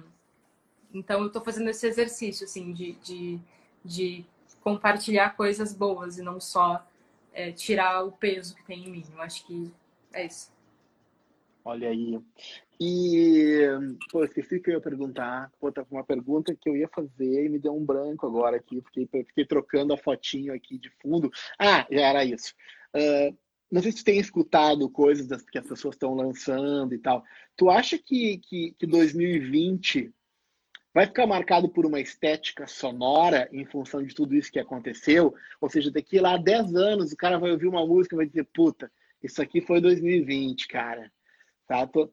Então, 0.93 1.21
eu 1.21 1.27
estou 1.29 1.43
fazendo 1.43 1.71
esse 1.71 1.87
exercício, 1.87 2.45
assim, 2.45 2.73
de, 2.73 2.93
de, 2.95 3.39
de, 3.85 4.25
compartilhar 4.63 5.37
coisas 5.37 5.73
boas 5.73 6.19
e 6.19 6.23
não 6.23 6.41
só 6.41 6.85
é, 7.33 7.53
tirar 7.53 8.05
o 8.05 8.13
peso 8.13 8.57
que 8.57 8.65
tem 8.65 8.85
em 8.87 8.91
mim. 8.91 9.05
Eu 9.13 9.23
acho 9.23 9.47
que 9.47 9.73
é 10.13 10.27
isso. 10.27 10.51
Olha 11.69 11.91
aí. 11.91 12.19
E, 12.81 13.61
pô, 14.11 14.25
esqueci 14.25 14.59
que 14.59 14.71
eu 14.71 14.77
ia 14.77 14.81
perguntar. 14.81 15.53
Pô, 15.61 15.71
tá 15.71 15.85
com 15.85 15.97
uma 15.97 16.05
pergunta 16.05 16.57
que 16.57 16.67
eu 16.67 16.75
ia 16.75 16.89
fazer 16.89 17.45
e 17.45 17.49
me 17.51 17.59
deu 17.59 17.77
um 17.77 17.85
branco 17.85 18.27
agora 18.27 18.57
aqui. 18.57 18.81
Fiquei, 18.87 19.07
fiquei 19.07 19.45
trocando 19.45 19.93
a 19.93 19.99
fotinho 19.99 20.55
aqui 20.55 20.79
de 20.79 20.89
fundo. 21.03 21.31
Ah, 21.59 21.87
já 21.91 22.01
era 22.01 22.25
isso. 22.25 22.55
Uh, 22.97 23.37
não 23.71 23.83
sei 23.83 23.93
se 23.93 23.99
tu 23.99 24.05
tem 24.05 24.19
escutado 24.19 24.89
coisas 24.89 25.27
das, 25.27 25.43
que 25.43 25.59
as 25.59 25.67
pessoas 25.67 25.95
estão 25.95 26.15
lançando 26.15 26.95
e 26.95 26.99
tal. 26.99 27.23
Tu 27.55 27.69
acha 27.69 27.99
que, 27.99 28.39
que, 28.39 28.75
que 28.79 28.87
2020 28.87 30.11
vai 30.95 31.05
ficar 31.05 31.27
marcado 31.27 31.69
por 31.69 31.85
uma 31.85 32.01
estética 32.01 32.67
sonora 32.67 33.47
em 33.53 33.67
função 33.67 34.03
de 34.03 34.15
tudo 34.15 34.35
isso 34.35 34.51
que 34.51 34.59
aconteceu. 34.59 35.35
Ou 35.61 35.69
seja, 35.69 35.91
daqui 35.91 36.19
lá 36.19 36.39
10 36.39 36.75
anos 36.75 37.13
o 37.13 37.17
cara 37.17 37.39
vai 37.39 37.51
ouvir 37.51 37.67
uma 37.67 37.87
música 37.87 38.15
e 38.15 38.17
vai 38.17 38.27
dizer, 38.27 38.49
puta, 38.55 38.91
isso 39.23 39.43
aqui 39.43 39.61
foi 39.61 39.83
2020, 39.83 40.67
cara. 40.67 41.13
Tá? 41.69 41.87
Tu, 41.87 42.11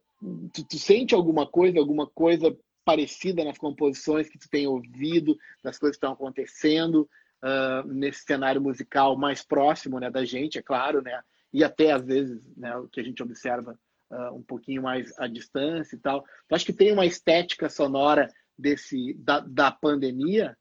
tu, 0.53 0.63
tu 0.67 0.77
sente 0.77 1.15
alguma 1.15 1.47
coisa, 1.47 1.79
alguma 1.79 2.05
coisa 2.05 2.55
parecida 2.85 3.43
nas 3.43 3.57
composições 3.57 4.29
que 4.29 4.37
tu 4.37 4.47
tem 4.47 4.67
ouvido, 4.67 5.35
das 5.63 5.79
coisas 5.79 5.97
que 5.97 6.05
estão 6.05 6.13
acontecendo 6.13 7.09
uh, 7.43 7.87
nesse 7.87 8.23
cenário 8.23 8.61
musical 8.61 9.17
mais 9.17 9.43
próximo 9.43 9.99
né, 9.99 10.11
da 10.11 10.23
gente, 10.23 10.59
é 10.59 10.61
claro, 10.61 11.01
né? 11.01 11.19
E 11.51 11.63
até 11.63 11.91
às 11.91 12.05
vezes 12.05 12.55
né, 12.55 12.75
o 12.77 12.87
que 12.87 12.99
a 12.99 13.03
gente 13.03 13.23
observa 13.23 13.77
uh, 14.11 14.35
um 14.35 14.43
pouquinho 14.43 14.83
mais 14.83 15.17
à 15.17 15.25
distância 15.25 15.95
e 15.95 15.99
tal. 15.99 16.23
Tu 16.47 16.55
acha 16.55 16.65
que 16.65 16.73
tem 16.73 16.91
uma 16.91 17.05
estética 17.05 17.69
sonora 17.69 18.29
desse 18.57 19.13
da, 19.15 19.39
da 19.39 19.71
pandemia? 19.71 20.55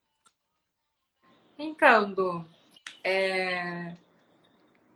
Então, 1.58 2.12
Du, 2.12 2.44
é... 3.02 3.94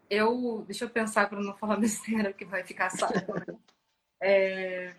eu 0.08 0.64
deixa 0.66 0.84
eu 0.84 0.90
pensar 0.90 1.28
para 1.28 1.40
não 1.40 1.54
falar 1.56 1.76
besteira 1.80 2.32
que 2.32 2.44
vai 2.44 2.64
ficar. 2.64 2.90
Né? 2.92 3.58
É... 4.20 4.94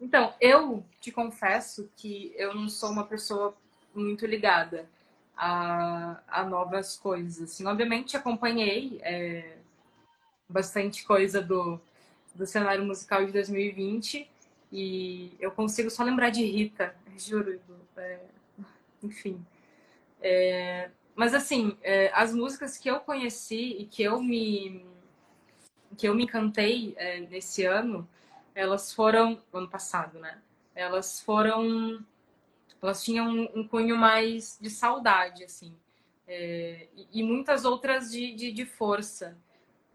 Então, 0.00 0.34
eu 0.40 0.84
te 1.00 1.12
confesso 1.12 1.88
que 1.96 2.32
eu 2.36 2.54
não 2.54 2.68
sou 2.68 2.90
uma 2.90 3.04
pessoa 3.04 3.56
muito 3.94 4.26
ligada 4.26 4.88
a, 5.36 6.20
a 6.26 6.44
novas 6.44 6.96
coisas. 6.96 7.52
Assim, 7.52 7.66
obviamente 7.66 8.16
acompanhei 8.16 9.00
é, 9.02 9.56
bastante 10.48 11.04
coisa 11.04 11.40
do, 11.40 11.80
do 12.34 12.46
cenário 12.46 12.84
musical 12.84 13.24
de 13.24 13.32
2020 13.32 14.28
e 14.72 15.36
eu 15.38 15.50
consigo 15.50 15.90
só 15.90 16.02
lembrar 16.02 16.30
de 16.30 16.44
Rita, 16.44 16.94
juro. 17.16 17.60
É, 17.96 18.20
enfim. 19.02 19.44
É, 20.20 20.90
mas 21.14 21.34
assim, 21.34 21.76
é, 21.82 22.10
as 22.14 22.34
músicas 22.34 22.78
que 22.78 22.88
eu 22.88 23.00
conheci 23.00 23.76
e 23.78 23.84
que 23.86 24.02
eu 24.02 24.22
me 24.22 24.84
que 25.98 26.08
eu 26.08 26.14
me 26.14 26.24
encantei 26.24 26.94
é, 26.96 27.20
nesse 27.20 27.66
ano, 27.66 28.08
elas 28.54 28.92
foram 28.92 29.40
ano 29.52 29.68
passado, 29.68 30.18
né? 30.18 30.40
Elas 30.74 31.20
foram 31.20 32.04
elas 32.82 33.04
tinham 33.04 33.48
um, 33.54 33.66
cunho 33.66 33.96
mais 33.96 34.58
de 34.60 34.68
saudade, 34.68 35.44
assim, 35.44 35.72
é, 36.26 36.88
e, 36.96 37.20
e, 37.20 37.22
muitas 37.22 37.64
outras 37.64 38.10
de, 38.10 38.34
de, 38.34 38.50
de 38.50 38.66
força. 38.66 39.38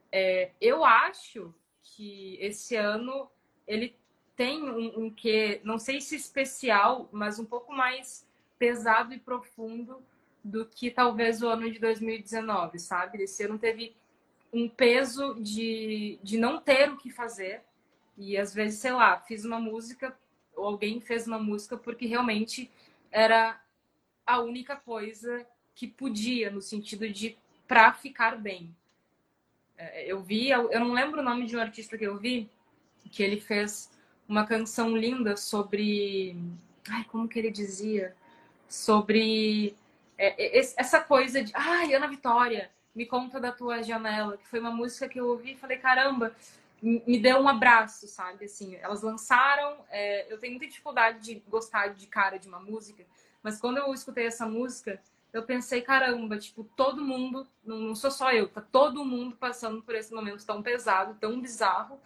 É, 0.10 0.52
eu 0.62 0.86
acho 0.86 1.54
que 1.84 2.38
esse 2.40 2.78
ano 2.78 3.30
ele 3.68 3.94
tem 4.38 4.64
um, 4.64 5.06
um 5.06 5.10
que, 5.10 5.60
não 5.66 5.78
sei 5.78 6.00
se 6.00 6.16
especial, 6.16 7.10
mas 7.12 7.40
um 7.40 7.46
pouco 7.46 7.74
mais 7.74 8.26
pesado 8.58 9.14
e 9.14 9.20
profundo 9.20 10.02
do 10.44 10.66
que 10.66 10.90
talvez 10.90 11.42
o 11.42 11.48
ano 11.50 11.70
de 11.70 11.80
2019, 11.80 12.80
sabe? 12.80 13.24
Esse 13.24 13.44
ano 13.44 13.60
teve 13.60 13.96
um 14.54 14.70
peso 14.70 15.36
de, 15.42 16.20
de 16.24 16.38
não 16.38 16.62
ter 16.62 16.90
o 16.90 16.98
que 16.98 17.10
fazer. 17.10 17.64
E 18.18 18.38
às 18.38 18.54
vezes, 18.54 18.80
sei 18.80 18.92
lá, 18.92 19.20
fiz 19.20 19.46
uma 19.46 19.60
música, 19.60 20.18
ou 20.56 20.66
alguém 20.66 21.00
fez 21.00 21.28
uma 21.28 21.38
música 21.38 21.78
porque 21.78 22.06
realmente 22.06 22.70
era 23.12 23.62
a 24.26 24.40
única 24.40 24.76
coisa 24.76 25.46
que 25.76 25.88
podia, 25.88 26.50
no 26.50 26.62
sentido 26.62 27.08
de 27.10 27.38
pra 27.68 27.94
ficar 27.94 28.36
bem. 28.36 28.76
É, 29.78 30.12
eu 30.12 30.22
vi, 30.22 30.50
eu 30.50 30.80
não 30.80 30.94
lembro 30.94 31.22
o 31.22 31.24
nome 31.24 31.46
de 31.46 31.56
um 31.56 31.62
artista 31.62 31.98
que 31.98 32.06
eu 32.06 32.18
vi, 32.18 32.50
que 33.12 33.22
ele 33.22 33.40
fez 33.40 33.92
uma 34.28 34.46
canção 34.46 34.98
linda 34.98 35.38
sobre. 35.38 36.36
Ai, 36.90 37.04
como 37.06 37.28
que 37.28 37.38
ele 37.38 37.52
dizia? 37.52 38.16
Sobre 38.68 39.76
é, 40.18 40.60
é, 40.60 40.60
essa 40.60 41.00
coisa 41.00 41.44
de. 41.44 41.52
Ai, 41.56 41.94
Ana 41.94 42.08
Vitória, 42.08 42.72
me 42.96 43.06
conta 43.06 43.40
da 43.40 43.52
tua 43.52 43.84
janela, 43.84 44.38
que 44.38 44.48
foi 44.48 44.60
uma 44.60 44.72
música 44.72 45.08
que 45.08 45.20
eu 45.20 45.28
ouvi 45.28 45.52
e 45.52 45.58
falei, 45.58 45.78
caramba, 45.78 46.36
me 46.82 47.20
deu 47.20 47.40
um 47.40 47.48
abraço, 47.48 48.08
sabe? 48.08 48.46
Assim, 48.46 48.76
elas 48.76 49.02
lançaram. 49.02 49.78
É, 49.90 50.32
eu 50.32 50.38
tenho 50.40 50.54
muita 50.54 50.68
dificuldade 50.68 51.20
de 51.20 51.44
gostar 51.48 51.88
de 51.90 52.08
cara 52.08 52.38
de 52.38 52.48
uma 52.48 52.60
música, 52.60 53.04
mas 53.42 53.60
quando 53.60 53.78
eu 53.78 53.94
escutei 53.94 54.26
essa 54.26 54.46
música, 54.46 55.02
eu 55.34 55.44
pensei, 55.44 55.82
caramba, 55.82 56.38
tipo, 56.38 56.64
todo 56.76 57.04
mundo, 57.04 57.48
não, 57.64 57.80
não 57.80 57.96
sou 57.96 58.12
só 58.12 58.32
eu, 58.32 58.48
tá 58.48 58.62
todo 58.62 59.06
mundo 59.06 59.36
passando 59.36 59.82
por 59.82 59.96
esse 59.96 60.14
momento 60.14 60.46
tão 60.46 60.62
pesado, 60.62 61.18
tão 61.20 61.40
bizarro 61.40 62.00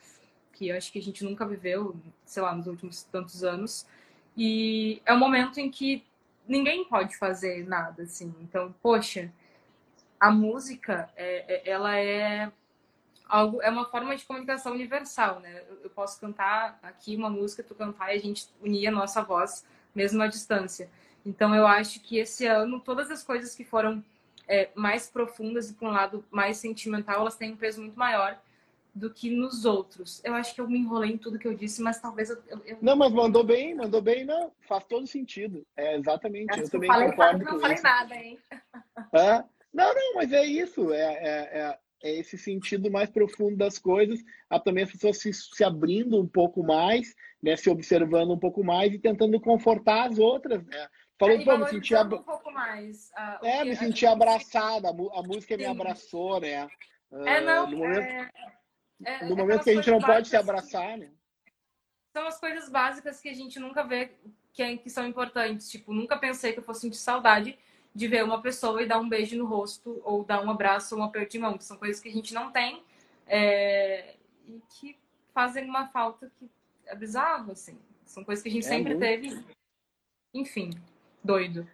que 0.53 0.67
eu 0.67 0.77
acho 0.77 0.91
que 0.91 0.99
a 0.99 1.01
gente 1.01 1.23
nunca 1.23 1.45
viveu, 1.45 1.95
sei 2.25 2.43
lá, 2.43 2.53
nos 2.53 2.67
últimos 2.67 3.03
tantos 3.03 3.43
anos. 3.43 3.85
E 4.35 5.01
é 5.05 5.13
um 5.13 5.19
momento 5.19 5.59
em 5.59 5.69
que 5.69 6.03
ninguém 6.47 6.85
pode 6.85 7.17
fazer 7.17 7.67
nada, 7.67 8.03
assim. 8.03 8.33
Então, 8.41 8.73
poxa, 8.81 9.31
a 10.19 10.29
música, 10.29 11.09
é, 11.15 11.45
é, 11.47 11.69
ela 11.69 11.97
é 11.97 12.51
algo, 13.31 13.61
é 13.61 13.69
uma 13.69 13.85
forma 13.85 14.15
de 14.15 14.25
comunicação 14.25 14.73
universal, 14.73 15.39
né? 15.39 15.63
Eu, 15.83 15.89
posso 15.89 16.19
cantar 16.19 16.77
aqui 16.83 17.15
uma 17.15 17.29
música, 17.29 17.63
tu 17.63 17.73
cantar 17.73 18.13
e 18.13 18.17
a 18.17 18.21
gente 18.21 18.47
unir 18.61 18.87
a 18.87 18.91
nossa 18.91 19.21
voz, 19.23 19.65
mesmo 19.95 20.21
à 20.21 20.27
distância. 20.27 20.89
Então, 21.25 21.55
eu 21.55 21.65
acho 21.65 22.01
que 22.01 22.17
esse 22.17 22.45
ano, 22.45 22.79
todas 22.79 23.09
as 23.09 23.23
coisas 23.23 23.55
que 23.55 23.63
foram 23.63 24.03
é, 24.47 24.69
mais 24.75 25.09
profundas 25.09 25.69
e 25.69 25.73
para 25.73 25.87
um 25.87 25.91
lado 25.91 26.25
mais 26.29 26.57
sentimental, 26.57 27.21
elas 27.21 27.35
têm 27.35 27.53
um 27.53 27.57
peso 27.57 27.79
muito 27.79 27.97
maior 27.97 28.37
do 28.93 29.09
que 29.09 29.29
nos 29.29 29.63
outros. 29.63 30.21
Eu 30.25 30.33
acho 30.33 30.53
que 30.53 30.59
eu 30.59 30.67
me 30.67 30.77
enrolei 30.77 31.11
em 31.11 31.17
tudo 31.17 31.39
que 31.39 31.47
eu 31.47 31.53
disse, 31.53 31.81
mas 31.81 32.01
talvez 32.01 32.29
eu. 32.29 32.37
eu... 32.65 32.77
Não, 32.81 32.95
mas 32.97 33.13
mandou 33.13 33.43
bem, 33.43 33.73
mandou 33.73 34.01
bem, 34.01 34.25
não. 34.25 34.51
Faz 34.67 34.83
todo 34.83 35.07
sentido. 35.07 35.65
É 35.77 35.95
exatamente. 35.95 36.51
Acho 36.51 36.63
eu 36.63 36.69
também 36.69 36.89
falei, 36.89 37.09
concordo 37.09 37.45
não 37.45 37.53
com 37.53 37.59
falei 37.59 37.75
isso. 37.75 37.83
nada, 37.83 38.15
hein? 38.15 38.39
É? 39.13 39.43
Não, 39.73 39.95
não, 39.95 40.15
mas 40.15 40.33
é 40.33 40.45
isso. 40.45 40.91
É, 40.91 40.99
é, 40.99 41.59
é, 41.59 41.79
é, 42.03 42.19
esse 42.19 42.37
sentido 42.37 42.89
mais 42.91 43.09
profundo 43.09 43.55
das 43.57 43.77
coisas. 43.77 44.19
Há 44.49 44.59
também 44.59 44.83
as 44.83 44.91
pessoas 44.91 45.19
se, 45.19 45.31
se 45.33 45.63
abrindo 45.63 46.19
um 46.19 46.27
pouco 46.27 46.63
mais, 46.63 47.15
né, 47.41 47.55
se 47.55 47.69
observando 47.69 48.31
um 48.31 48.39
pouco 48.39 48.63
mais 48.63 48.93
e 48.93 48.99
tentando 48.99 49.39
confortar 49.39 50.09
as 50.09 50.17
outras, 50.17 50.65
né? 50.65 50.87
Falou, 51.19 51.43
pô, 51.43 51.57
me 51.57 51.67
senti, 51.67 51.93
ab... 51.93 52.15
um 52.15 52.23
pouco 52.23 52.51
mais. 52.51 53.11
o 53.41 53.45
é, 53.45 53.59
que 53.59 53.69
me 53.69 53.75
senti 53.75 54.07
abraçada, 54.07 54.89
a, 54.89 55.21
música 55.21 55.55
me 55.55 55.65
Sim. 55.65 55.69
abraçou, 55.69 56.39
né? 56.41 56.49
É, 56.49 56.67
Ah, 57.11 57.41
não, 57.41 57.69
no 57.69 57.77
momento, 57.77 57.99
é, 57.99 58.29
é, 59.05 59.25
no 59.29 59.35
momento 59.35 59.63
que 59.63 59.69
a 59.69 59.75
gente 59.75 59.91
não 59.91 60.01
pode 60.01 60.27
se 60.27 60.35
abraçar, 60.35 60.97
né? 60.97 61.11
São 62.11 62.25
as 62.25 62.39
coisas 62.39 62.69
básicas 62.69 63.21
que 63.21 63.29
a 63.29 63.33
gente 63.33 63.59
nunca 63.59 63.83
vê 63.83 64.11
que, 64.51 64.63
é- 64.63 64.77
que 64.77 64.89
são 64.89 65.05
importantes. 65.05 65.69
Tipo, 65.69 65.93
nunca 65.93 66.17
pensei 66.17 66.53
que 66.53 66.59
eu 66.59 66.63
fosse 66.63 66.81
sentir 66.81 66.97
saudade 66.97 67.57
de 67.93 68.07
ver 68.07 68.23
uma 68.23 68.41
pessoa 68.41 68.81
e 68.81 68.87
dar 68.87 68.99
um 68.99 69.09
beijo 69.09 69.37
no 69.37 69.45
rosto, 69.45 70.01
ou 70.03 70.23
dar 70.23 70.43
um 70.43 70.49
abraço 70.49 70.95
ou 70.95 71.01
um 71.01 71.03
aperto 71.03 71.31
de 71.31 71.39
mão, 71.39 71.57
que 71.57 71.63
são 71.63 71.77
coisas 71.77 72.01
que 72.01 72.09
a 72.09 72.11
gente 72.11 72.33
não 72.33 72.51
tem 72.51 72.81
é, 73.27 74.15
e 74.47 74.61
que 74.69 74.97
fazem 75.33 75.65
uma 75.65 75.87
falta 75.87 76.31
que 76.37 76.49
é 76.85 76.95
bizarro, 76.95 77.51
assim. 77.51 77.77
São 78.05 78.23
coisas 78.23 78.43
que 78.43 78.49
a 78.49 78.51
gente 78.51 78.65
É 78.65 78.69
sempre 78.69 78.95
muito. 78.95 79.05
teve. 79.05 79.43
Enfim, 80.33 80.71
doido. 81.23 81.67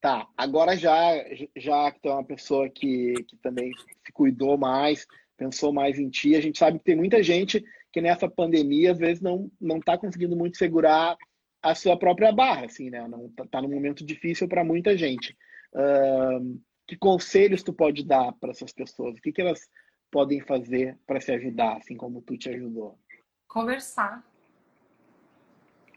Tá, 0.00 0.28
agora 0.36 0.76
já, 0.76 1.12
já 1.56 1.90
que 1.90 2.00
tu 2.00 2.08
é 2.08 2.12
uma 2.12 2.24
pessoa 2.24 2.68
que, 2.68 3.14
que 3.26 3.36
também 3.38 3.72
se 4.06 4.12
cuidou 4.12 4.56
mais, 4.56 5.06
pensou 5.36 5.72
mais 5.72 5.98
em 5.98 6.08
ti, 6.08 6.36
a 6.36 6.40
gente 6.40 6.58
sabe 6.58 6.78
que 6.78 6.84
tem 6.84 6.96
muita 6.96 7.22
gente 7.22 7.64
que 7.92 8.00
nessa 8.00 8.28
pandemia 8.28 8.92
às 8.92 8.98
vezes 8.98 9.20
não 9.20 9.50
não 9.60 9.78
está 9.78 9.98
conseguindo 9.98 10.36
muito 10.36 10.56
segurar 10.56 11.16
a 11.62 11.74
sua 11.74 11.98
própria 11.98 12.32
barra, 12.32 12.66
assim, 12.66 12.90
né? 12.90 13.06
Não 13.08 13.28
tá, 13.30 13.46
tá 13.46 13.62
num 13.62 13.70
momento 13.70 14.04
difícil 14.04 14.48
para 14.48 14.64
muita 14.64 14.96
gente. 14.96 15.36
Ahn, 15.74 16.58
que 16.86 16.96
conselhos 16.96 17.62
tu 17.62 17.72
pode 17.72 18.04
dar 18.04 18.32
para 18.34 18.50
essas 18.50 18.72
pessoas? 18.72 19.18
O 19.18 19.20
que, 19.20 19.32
que 19.32 19.40
elas 19.42 19.68
podem 20.10 20.40
fazer 20.40 20.98
para 21.06 21.20
se 21.20 21.32
ajudar, 21.32 21.76
assim 21.76 21.96
como 21.96 22.22
tu 22.22 22.36
te 22.36 22.48
ajudou? 22.48 22.98
Conversar. 23.46 24.24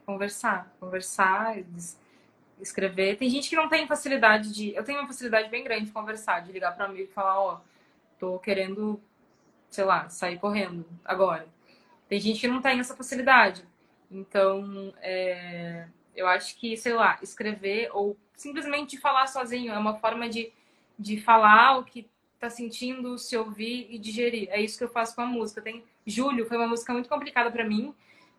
Conversar. 0.04 0.74
Conversar, 0.78 1.58
es- 1.58 1.98
escrever. 2.60 3.16
Tem 3.16 3.30
gente 3.30 3.48
que 3.48 3.56
não 3.56 3.68
tem 3.68 3.86
facilidade 3.86 4.52
de. 4.52 4.74
Eu 4.74 4.84
tenho 4.84 4.98
uma 4.98 5.06
facilidade 5.06 5.48
bem 5.48 5.64
grande 5.64 5.86
de 5.86 5.92
conversar, 5.92 6.40
de 6.40 6.52
ligar 6.52 6.74
para 6.76 6.86
amigo 6.86 7.04
e 7.10 7.14
falar: 7.14 7.40
Ó, 7.40 7.60
tô 8.18 8.38
querendo, 8.38 9.00
sei 9.70 9.84
lá, 9.84 10.08
sair 10.08 10.38
correndo 10.38 10.84
agora. 11.04 11.46
Tem 12.08 12.20
gente 12.20 12.40
que 12.40 12.48
não 12.48 12.60
tem 12.60 12.78
essa 12.78 12.96
facilidade. 12.96 13.64
Então, 14.12 14.92
é, 15.00 15.86
eu 16.14 16.26
acho 16.26 16.58
que, 16.58 16.76
sei 16.76 16.92
lá, 16.92 17.18
escrever 17.22 17.90
ou 17.92 18.16
simplesmente 18.36 18.98
falar 18.98 19.26
sozinho 19.26 19.72
é 19.72 19.78
uma 19.78 19.94
forma 19.94 20.28
de, 20.28 20.52
de 20.98 21.20
falar 21.20 21.78
o 21.78 21.84
que 21.84 22.08
tá 22.38 22.50
sentindo, 22.50 23.16
se 23.18 23.36
ouvir 23.36 23.86
e 23.90 23.98
digerir. 23.98 24.48
É 24.50 24.60
isso 24.60 24.76
que 24.76 24.84
eu 24.84 24.88
faço 24.88 25.14
com 25.14 25.22
a 25.22 25.26
música. 25.26 25.62
Tem 25.62 25.84
Júlio 26.06 26.46
foi 26.46 26.56
uma 26.56 26.66
música 26.66 26.92
muito 26.92 27.08
complicada 27.08 27.50
para 27.50 27.64
mim, 27.64 27.94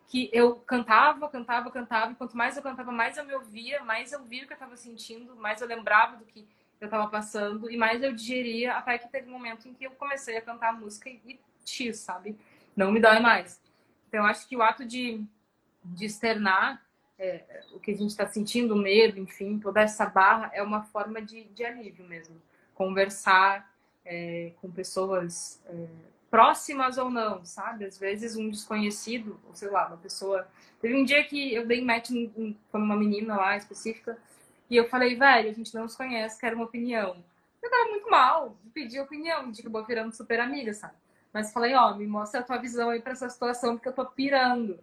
que 0.06 0.28
eu 0.32 0.56
cantava, 0.56 1.28
cantava, 1.28 1.70
cantava, 1.70 2.12
e 2.12 2.14
quanto 2.14 2.36
mais 2.36 2.56
eu 2.56 2.62
cantava, 2.62 2.92
mais 2.92 3.16
eu 3.16 3.24
me 3.24 3.34
ouvia, 3.34 3.82
mais 3.82 4.12
eu 4.12 4.22
via 4.22 4.44
o 4.44 4.46
que 4.46 4.52
eu 4.52 4.56
estava 4.56 4.76
sentindo, 4.76 5.34
mais 5.36 5.60
eu 5.60 5.66
lembrava 5.66 6.16
do 6.16 6.24
que 6.24 6.46
eu 6.80 6.84
estava 6.84 7.08
passando 7.08 7.70
e 7.70 7.76
mais 7.76 8.02
eu 8.02 8.12
digeria, 8.12 8.74
até 8.74 8.98
que 8.98 9.08
teve 9.08 9.28
um 9.28 9.32
momento 9.32 9.66
em 9.66 9.72
que 9.72 9.84
eu 9.84 9.92
comecei 9.92 10.36
a 10.36 10.42
cantar 10.42 10.70
a 10.70 10.72
música 10.74 11.08
e, 11.08 11.20
e 11.26 11.40
X, 11.64 11.98
sabe? 12.00 12.36
Não 12.76 12.92
me 12.92 13.00
dói 13.00 13.20
mais. 13.20 13.60
Então 14.08 14.20
eu 14.20 14.26
acho 14.26 14.46
que 14.46 14.56
o 14.56 14.62
ato 14.62 14.84
de, 14.84 15.24
de 15.84 16.06
externar 16.06 16.82
é, 17.18 17.62
o 17.72 17.78
que 17.78 17.90
a 17.92 17.96
gente 17.96 18.10
está 18.10 18.26
sentindo, 18.26 18.74
medo, 18.74 19.18
enfim, 19.20 19.58
toda 19.58 19.80
essa 19.80 20.06
barra 20.06 20.50
é 20.52 20.62
uma 20.62 20.82
forma 20.82 21.20
de, 21.22 21.44
de 21.44 21.64
alívio 21.64 22.04
mesmo. 22.06 22.40
Conversar 22.74 23.70
é, 24.04 24.52
com 24.60 24.70
pessoas 24.70 25.60
é, 25.66 25.86
próximas 26.30 26.98
ou 26.98 27.10
não, 27.10 27.44
sabe? 27.44 27.84
Às 27.84 27.98
vezes 27.98 28.36
um 28.36 28.50
desconhecido, 28.50 29.40
ou 29.46 29.54
sei 29.54 29.70
lá, 29.70 29.86
uma 29.86 29.96
pessoa. 29.96 30.48
Teve 30.80 30.94
um 30.94 31.04
dia 31.04 31.22
que 31.24 31.54
eu 31.54 31.66
dei 31.66 31.84
match 31.84 32.10
com 32.70 32.78
uma 32.78 32.96
menina 32.96 33.36
lá 33.36 33.56
específica 33.56 34.18
e 34.68 34.76
eu 34.76 34.88
falei, 34.88 35.14
velho, 35.14 35.50
a 35.50 35.52
gente 35.52 35.74
não 35.74 35.86
se 35.86 35.96
conhece, 35.96 36.40
quero 36.40 36.56
uma 36.56 36.64
opinião. 36.64 37.16
Eu 37.62 37.70
tava 37.70 37.90
muito 37.90 38.10
mal, 38.10 38.56
pedi 38.74 38.98
opinião, 38.98 39.40
a 39.40 39.44
gente 39.44 39.60
acabou 39.60 39.84
virando 39.84 40.12
super 40.12 40.40
amiga, 40.40 40.74
sabe? 40.74 40.94
Mas 41.32 41.52
falei, 41.52 41.74
ó, 41.74 41.94
me 41.96 42.06
mostra 42.06 42.40
a 42.40 42.42
tua 42.42 42.58
visão 42.58 42.90
aí 42.90 43.00
para 43.00 43.12
essa 43.12 43.28
situação, 43.28 43.76
porque 43.76 43.88
eu 43.88 43.92
tô 43.92 44.04
pirando. 44.04 44.78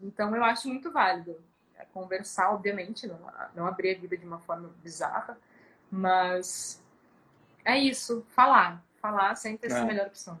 Então 0.00 0.34
eu 0.34 0.44
acho 0.44 0.68
muito 0.68 0.90
válido 0.90 1.40
é, 1.76 1.84
conversar, 1.86 2.52
obviamente, 2.52 3.06
não, 3.06 3.18
não 3.54 3.66
abrir 3.66 3.96
a 3.96 3.98
vida 3.98 4.16
de 4.16 4.26
uma 4.26 4.38
forma 4.40 4.70
bizarra, 4.82 5.38
mas 5.90 6.82
é 7.64 7.78
isso, 7.78 8.24
falar. 8.28 8.84
Falar 9.00 9.34
sempre 9.36 9.72
é 9.72 9.76
a 9.76 9.84
melhor 9.84 10.08
opção. 10.08 10.38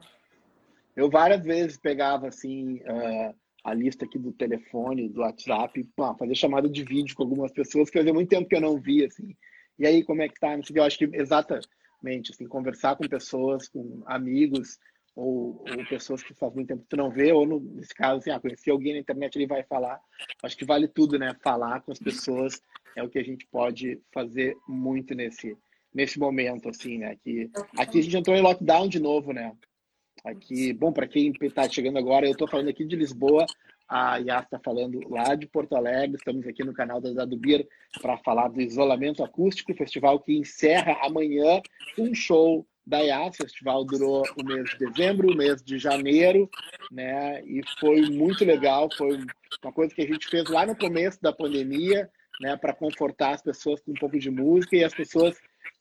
Eu 0.96 1.08
várias 1.08 1.44
vezes 1.44 1.76
pegava 1.76 2.26
assim 2.26 2.80
uh, 2.80 3.34
a 3.62 3.74
lista 3.74 4.04
aqui 4.04 4.18
do 4.18 4.32
telefone, 4.32 5.08
do 5.08 5.20
WhatsApp, 5.20 5.84
pá, 5.94 6.14
fazer 6.14 6.34
chamada 6.34 6.68
de 6.68 6.82
vídeo 6.82 7.14
com 7.14 7.22
algumas 7.22 7.52
pessoas 7.52 7.88
que 7.88 7.98
fazia 7.98 8.12
muito 8.12 8.28
tempo 8.28 8.48
que 8.48 8.56
eu 8.56 8.60
não 8.60 8.80
via, 8.80 9.06
assim. 9.06 9.36
E 9.78 9.86
aí, 9.86 10.02
como 10.02 10.22
é 10.22 10.28
que 10.28 10.40
tá? 10.40 10.58
Eu 10.74 10.84
acho 10.84 10.98
que 10.98 11.08
exatamente, 11.12 12.32
assim, 12.32 12.48
conversar 12.48 12.96
com 12.96 13.06
pessoas, 13.06 13.68
com 13.68 14.02
amigos, 14.06 14.78
ou, 15.18 15.64
ou, 15.68 15.86
pessoas 15.88 16.22
que 16.22 16.32
faz 16.32 16.54
muito 16.54 16.68
tempo 16.68 16.82
que 16.82 16.88
tu 16.88 16.96
não 16.96 17.10
vê, 17.10 17.32
ou 17.32 17.44
no, 17.44 17.58
nesse 17.58 17.92
caso, 17.92 18.18
assim, 18.18 18.30
ah, 18.30 18.38
conheci 18.38 18.70
alguém 18.70 18.92
na 18.92 19.00
internet, 19.00 19.34
ele 19.34 19.48
vai 19.48 19.64
falar. 19.64 20.00
Acho 20.44 20.56
que 20.56 20.64
vale 20.64 20.86
tudo, 20.86 21.18
né? 21.18 21.34
Falar 21.42 21.80
com 21.80 21.90
as 21.90 21.98
pessoas 21.98 22.62
é 22.94 23.02
o 23.02 23.08
que 23.08 23.18
a 23.18 23.24
gente 23.24 23.44
pode 23.50 24.00
fazer 24.12 24.56
muito 24.68 25.16
nesse, 25.16 25.56
nesse 25.92 26.20
momento, 26.20 26.68
assim, 26.68 26.98
né? 26.98 27.16
Que, 27.16 27.50
aqui 27.76 27.98
a 27.98 28.02
gente 28.02 28.16
entrou 28.16 28.36
em 28.36 28.42
lockdown 28.42 28.88
de 28.88 29.00
novo, 29.00 29.32
né? 29.32 29.52
Aqui, 30.24 30.72
bom, 30.72 30.92
para 30.92 31.08
quem 31.08 31.32
está 31.42 31.68
chegando 31.68 31.98
agora, 31.98 32.24
eu 32.24 32.32
estou 32.32 32.48
falando 32.48 32.68
aqui 32.68 32.84
de 32.84 32.94
Lisboa, 32.94 33.44
a 33.88 34.18
Yas 34.18 34.44
está 34.44 34.60
falando 34.60 35.00
lá 35.08 35.34
de 35.34 35.48
Porto 35.48 35.74
Alegre, 35.74 36.16
estamos 36.16 36.46
aqui 36.46 36.62
no 36.62 36.72
canal 36.72 37.00
da 37.00 37.12
Dado 37.12 37.36
Beer 37.36 37.66
para 38.00 38.18
falar 38.18 38.48
do 38.48 38.60
Isolamento 38.60 39.24
Acústico, 39.24 39.74
festival 39.74 40.20
que 40.20 40.36
encerra 40.36 40.96
amanhã 41.02 41.60
um 41.98 42.14
show 42.14 42.64
da 42.88 42.98
Yas, 43.00 43.34
o 43.34 43.42
festival 43.42 43.84
durou 43.84 44.24
o 44.36 44.44
mês 44.44 44.70
de 44.70 44.78
dezembro, 44.78 45.30
o 45.30 45.36
mês 45.36 45.62
de 45.62 45.78
janeiro, 45.78 46.48
né, 46.90 47.42
e 47.44 47.60
foi 47.78 48.08
muito 48.08 48.44
legal, 48.44 48.88
foi 48.96 49.18
uma 49.62 49.72
coisa 49.72 49.94
que 49.94 50.02
a 50.02 50.06
gente 50.06 50.26
fez 50.28 50.48
lá 50.48 50.64
no 50.64 50.74
começo 50.74 51.20
da 51.20 51.32
pandemia, 51.32 52.08
né, 52.40 52.56
para 52.56 52.72
confortar 52.72 53.34
as 53.34 53.42
pessoas 53.42 53.80
com 53.80 53.90
um 53.90 53.94
pouco 53.94 54.18
de 54.18 54.30
música, 54.30 54.74
e 54.74 54.84
as 54.84 54.94
pessoas, 54.94 55.36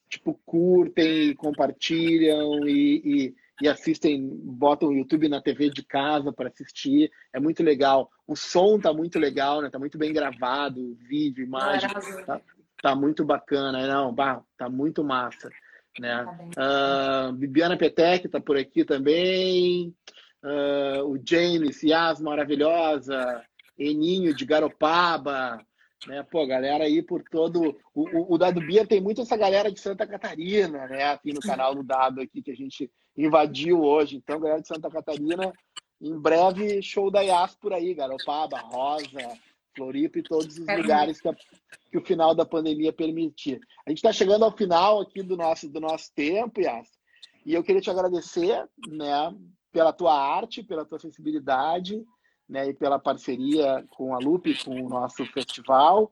tipo, 0.10 0.38
curtem, 0.46 1.34
compartilham 1.36 2.68
e, 2.68 3.02
e 3.06 3.36
e 3.60 3.68
assistem, 3.68 4.30
botam 4.44 4.90
o 4.90 4.94
YouTube 4.94 5.28
na 5.28 5.42
TV 5.42 5.70
de 5.72 5.84
casa 5.84 6.32
para 6.32 6.48
assistir. 6.48 7.12
É 7.34 7.40
muito 7.40 7.64
legal. 7.64 8.08
O 8.28 8.36
som 8.36 8.80
tá 8.80 8.94
muito 8.94 9.18
legal, 9.18 9.62
né? 9.62 9.70
Tá 9.72 9.80
muito 9.80 9.98
bem 9.98 10.14
gravado, 10.14 10.96
vídeo, 11.08 11.44
imagem. 11.44 11.90
Tá, 12.24 12.40
tá 12.84 12.96
muito 12.96 13.26
bacana. 13.26 13.88
Não, 13.88 14.14
bah, 14.14 14.44
tá 14.58 14.70
muito 14.70 15.04
massa. 15.04 15.50
Né? 16.00 16.26
Uh, 16.58 17.34
Bibiana 17.34 17.78
Petec 17.78 18.28
tá 18.28 18.40
por 18.40 18.58
aqui 18.58 18.86
também. 18.86 19.94
Uh, 20.44 21.04
o 21.06 21.20
James, 21.24 21.82
Yas, 21.84 22.22
maravilhosa. 22.22 23.44
Eninho 23.78 24.34
de 24.34 24.46
Garopaba. 24.46 25.60
Né? 26.06 26.24
Pô, 26.30 26.46
galera 26.46 26.84
aí 26.84 27.02
por 27.02 27.24
todo. 27.24 27.78
O, 27.94 28.04
o, 28.04 28.36
o 28.36 28.38
Dado 28.38 28.62
Bia 28.62 28.86
tem 28.86 29.02
muito 29.02 29.22
essa 29.22 29.36
galera 29.36 29.72
de 29.72 29.80
Santa 29.80 30.06
Catarina, 30.06 30.88
né? 30.88 31.06
Aqui 31.06 31.34
no 31.34 31.40
canal 31.40 31.74
do 31.74 31.84
Dado 31.84 32.22
aqui 32.22 32.42
que 32.42 32.52
a 32.52 32.56
gente 32.56 32.92
invadiu 33.18 33.82
hoje. 33.82 34.18
Então, 34.18 34.40
galera 34.40 34.62
de 34.62 34.68
Santa 34.68 34.90
Catarina, 34.90 35.52
em 36.00 36.18
breve, 36.18 36.82
show 36.82 37.10
da 37.10 37.22
Yas 37.22 37.56
por 37.56 37.74
aí, 37.74 37.94
Garopaba, 37.94 38.60
Rosa, 38.60 39.38
Floripa 39.78 40.18
e 40.18 40.24
todos 40.24 40.58
os 40.58 40.68
lugares 40.68 41.22
que, 41.22 41.30
a, 41.30 41.36
que, 41.92 41.98
o 41.98 42.06
final 42.06 42.34
da 42.34 42.46
pandemia 42.46 42.92
permitir. 42.92 43.62
A 43.86 43.92
gente 43.92 44.00
está 44.00 44.12
chegando 44.12 44.44
ao 44.44 44.58
final 44.58 45.02
aqui 45.02 45.22
do 45.22 45.38
nosso, 45.38 45.70
do 45.70 45.80
nosso 45.80 46.12
tempo, 46.16 46.60
Yas, 46.60 46.90
e 47.46 47.54
eu 47.54 47.64
queria 47.64 47.80
te 47.80 47.92
agradecer 47.92 48.68
né, 48.88 49.34
pela 49.72 49.94
tua 49.94 50.20
arte, 50.20 50.64
pela 50.64 50.84
tua 50.84 51.00
sensibilidade 51.00 52.04
né, 52.50 52.70
e 52.70 52.74
pela 52.74 52.98
parceria 52.98 53.86
com 53.92 54.16
a 54.16 54.18
Lupe, 54.18 54.64
com 54.64 54.82
o 54.84 54.90
nosso 54.90 55.26
festival. 55.28 56.12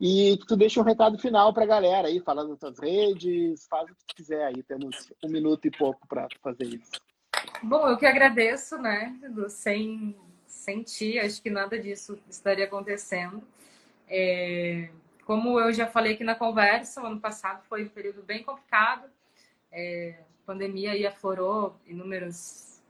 E 0.00 0.38
tu 0.48 0.56
deixa 0.56 0.80
um 0.80 0.84
recado 0.84 1.18
final 1.18 1.52
para 1.52 1.64
a 1.64 1.66
galera 1.66 2.08
aí, 2.08 2.20
fala 2.20 2.46
nas 2.46 2.58
tuas 2.58 2.78
redes, 2.78 3.66
faz 3.68 3.84
o 3.84 3.94
que 3.94 4.06
tu 4.06 4.14
quiser 4.16 4.44
aí. 4.44 4.62
Temos 4.62 5.12
um 5.24 5.28
minuto 5.28 5.66
e 5.66 5.70
pouco 5.70 6.06
para 6.08 6.26
fazer 6.42 6.64
isso. 6.64 6.90
Bom, 7.62 7.86
eu 7.86 7.96
que 7.96 8.06
agradeço, 8.06 8.76
né? 8.78 9.16
Sem, 9.48 10.16
sem 10.52 10.82
ti, 10.82 11.18
acho 11.18 11.42
que 11.42 11.50
nada 11.50 11.78
disso 11.78 12.18
estaria 12.28 12.66
acontecendo. 12.66 13.42
É, 14.06 14.90
como 15.24 15.58
eu 15.58 15.72
já 15.72 15.86
falei 15.86 16.12
aqui 16.12 16.22
na 16.22 16.34
conversa, 16.34 17.02
o 17.02 17.06
ano 17.06 17.18
passado 17.18 17.62
foi 17.68 17.84
um 17.84 17.88
período 17.88 18.22
bem 18.22 18.44
complicado. 18.44 19.10
É, 19.70 20.14
a 20.20 20.46
pandemia 20.46 20.92
aí 20.92 21.06
aflorou 21.06 21.74
inúmeros, 21.86 22.80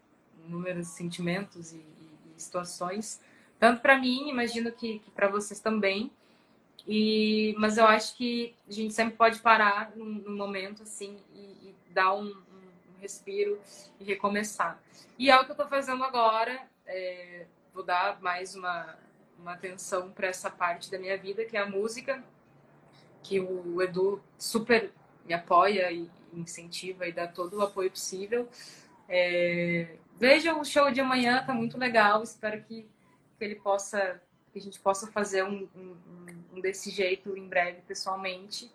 inúmeros 0.45 0.89
sentimentos 0.89 1.73
e, 1.73 1.77
e 1.77 2.35
situações, 2.37 3.21
tanto 3.59 3.81
para 3.81 3.99
mim, 3.99 4.29
imagino 4.29 4.73
que, 4.73 4.99
que 4.99 5.11
para 5.13 5.29
vocês 5.29 5.61
também. 5.61 6.11
E, 6.87 7.55
mas 7.59 7.79
eu 7.79 7.87
acho 7.87 8.17
que 8.17 8.55
a 8.69 8.73
gente 8.73 8.93
sempre 8.93 9.17
pode 9.17 9.39
parar 9.39 9.93
num, 9.95 10.05
num 10.05 10.37
momento 10.37 10.83
assim 10.83 11.17
e, 11.33 11.39
e 11.39 11.75
dar 11.91 12.13
um, 12.13 12.27
um, 12.27 13.01
respiro 13.01 13.59
e 14.01 14.05
recomeçar. 14.05 14.83
E 15.17 15.31
é 15.31 15.37
o 15.39 15.45
que 15.45 15.53
eu 15.53 15.55
estou 15.55 15.69
fazendo 15.69 16.03
agora. 16.03 16.72
É, 16.87 17.47
vou 17.73 17.83
dar 17.83 18.21
mais 18.21 18.55
uma, 18.55 18.99
uma 19.39 19.53
atenção 19.53 20.11
para 20.11 20.29
essa 20.29 20.51
parte 20.51 20.91
da 20.91 20.99
minha 20.99 21.17
vida, 21.17 21.45
que 21.45 21.57
é 21.57 21.61
a 21.61 21.67
música, 21.67 22.23
que 23.23 23.41
o 23.41 23.81
Edu 23.81 24.23
super 24.39 24.91
me 25.25 25.35
apoia 25.35 25.91
e 25.93 26.11
incentiva 26.33 27.07
e 27.07 27.13
dá 27.13 27.27
todo 27.27 27.59
o 27.59 27.63
apoio 27.63 27.91
possível. 27.91 28.49
É, 29.09 29.97
veja 30.19 30.55
o 30.55 30.65
show 30.65 30.91
de 30.91 31.01
amanhã, 31.01 31.45
tá 31.45 31.53
muito 31.53 31.79
legal. 31.79 32.23
Espero 32.23 32.63
que, 32.63 32.89
que 33.39 33.45
ele 33.45 33.57
possa 33.57 34.21
que 34.53 34.59
a 34.59 34.63
gente 34.63 34.79
possa 34.79 35.11
fazer 35.11 35.43
um, 35.45 35.67
um, 35.75 35.97
um 36.53 36.61
desse 36.61 36.91
jeito 36.91 37.37
em 37.37 37.49
breve 37.49 37.81
pessoalmente. 37.89 38.71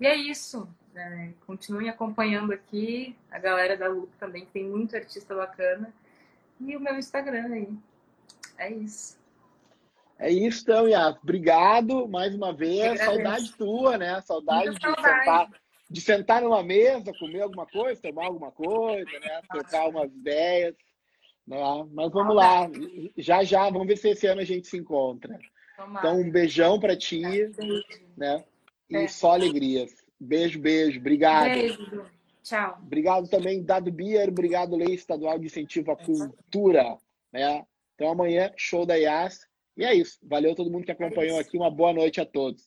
E 0.00 0.06
é 0.06 0.14
isso. 0.14 0.68
Né? 0.94 1.34
Continuem 1.44 1.88
acompanhando 1.88 2.52
aqui 2.52 3.16
a 3.30 3.38
galera 3.38 3.76
da 3.76 3.88
Lupa 3.88 4.12
também, 4.18 4.44
que 4.44 4.52
tem 4.52 4.64
muito 4.64 4.94
artista 4.94 5.34
bacana. 5.34 5.92
E 6.60 6.76
o 6.76 6.80
meu 6.80 6.96
Instagram 6.96 7.52
aí. 7.52 7.68
É 8.58 8.70
isso. 8.72 9.18
É 10.18 10.30
isso, 10.30 10.62
então, 10.62 10.88
Yas. 10.88 11.16
Obrigado 11.22 12.08
mais 12.08 12.34
uma 12.34 12.52
vez. 12.52 12.98
Saudade 13.00 13.52
tua, 13.56 13.96
né? 13.96 14.20
Saudade 14.22 14.74
de, 14.74 14.80
saudade. 14.80 15.18
Sentar, 15.18 15.50
de 15.88 16.00
sentar 16.00 16.42
numa 16.42 16.62
mesa, 16.62 17.12
comer 17.18 17.42
alguma 17.42 17.66
coisa, 17.66 18.02
tomar 18.02 18.26
alguma 18.26 18.50
coisa, 18.50 19.10
né? 19.20 19.40
Trocar 19.48 19.88
umas 19.88 20.10
ideias. 20.10 20.74
Né? 21.46 21.56
Mas 21.92 22.10
vamos 22.10 22.34
lá, 22.34 22.68
já 23.16 23.44
já, 23.44 23.70
vamos 23.70 23.86
ver 23.86 23.96
se 23.96 24.10
esse 24.10 24.26
ano 24.26 24.40
a 24.40 24.44
gente 24.44 24.66
se 24.66 24.76
encontra. 24.76 25.38
Então, 25.96 26.20
um 26.20 26.30
beijão 26.30 26.80
para 26.80 26.96
ti, 26.96 27.22
né? 28.16 28.44
E 28.90 28.96
é. 28.96 29.08
só 29.08 29.32
alegrias. 29.32 29.92
Beijo, 30.18 30.58
beijo. 30.58 30.98
Obrigado. 30.98 31.52
Beijo. 31.52 32.17
Tchau. 32.48 32.78
Obrigado 32.82 33.28
também, 33.28 33.62
Dado 33.62 33.92
Bier. 33.92 34.30
Obrigado, 34.30 34.74
Lei 34.74 34.94
Estadual 34.94 35.38
de 35.38 35.46
Incentivo 35.46 35.92
à 35.92 35.96
Cultura. 35.96 36.96
Né? 37.30 37.62
Então, 37.94 38.08
amanhã, 38.08 38.50
show 38.56 38.86
da 38.86 38.98
IAS. 38.98 39.46
E 39.76 39.84
é 39.84 39.92
isso. 39.92 40.18
Valeu 40.22 40.54
todo 40.54 40.70
mundo 40.70 40.86
que 40.86 40.90
acompanhou 40.90 41.38
aqui. 41.38 41.58
Uma 41.58 41.70
boa 41.70 41.92
noite 41.92 42.22
a 42.22 42.24
todos. 42.24 42.66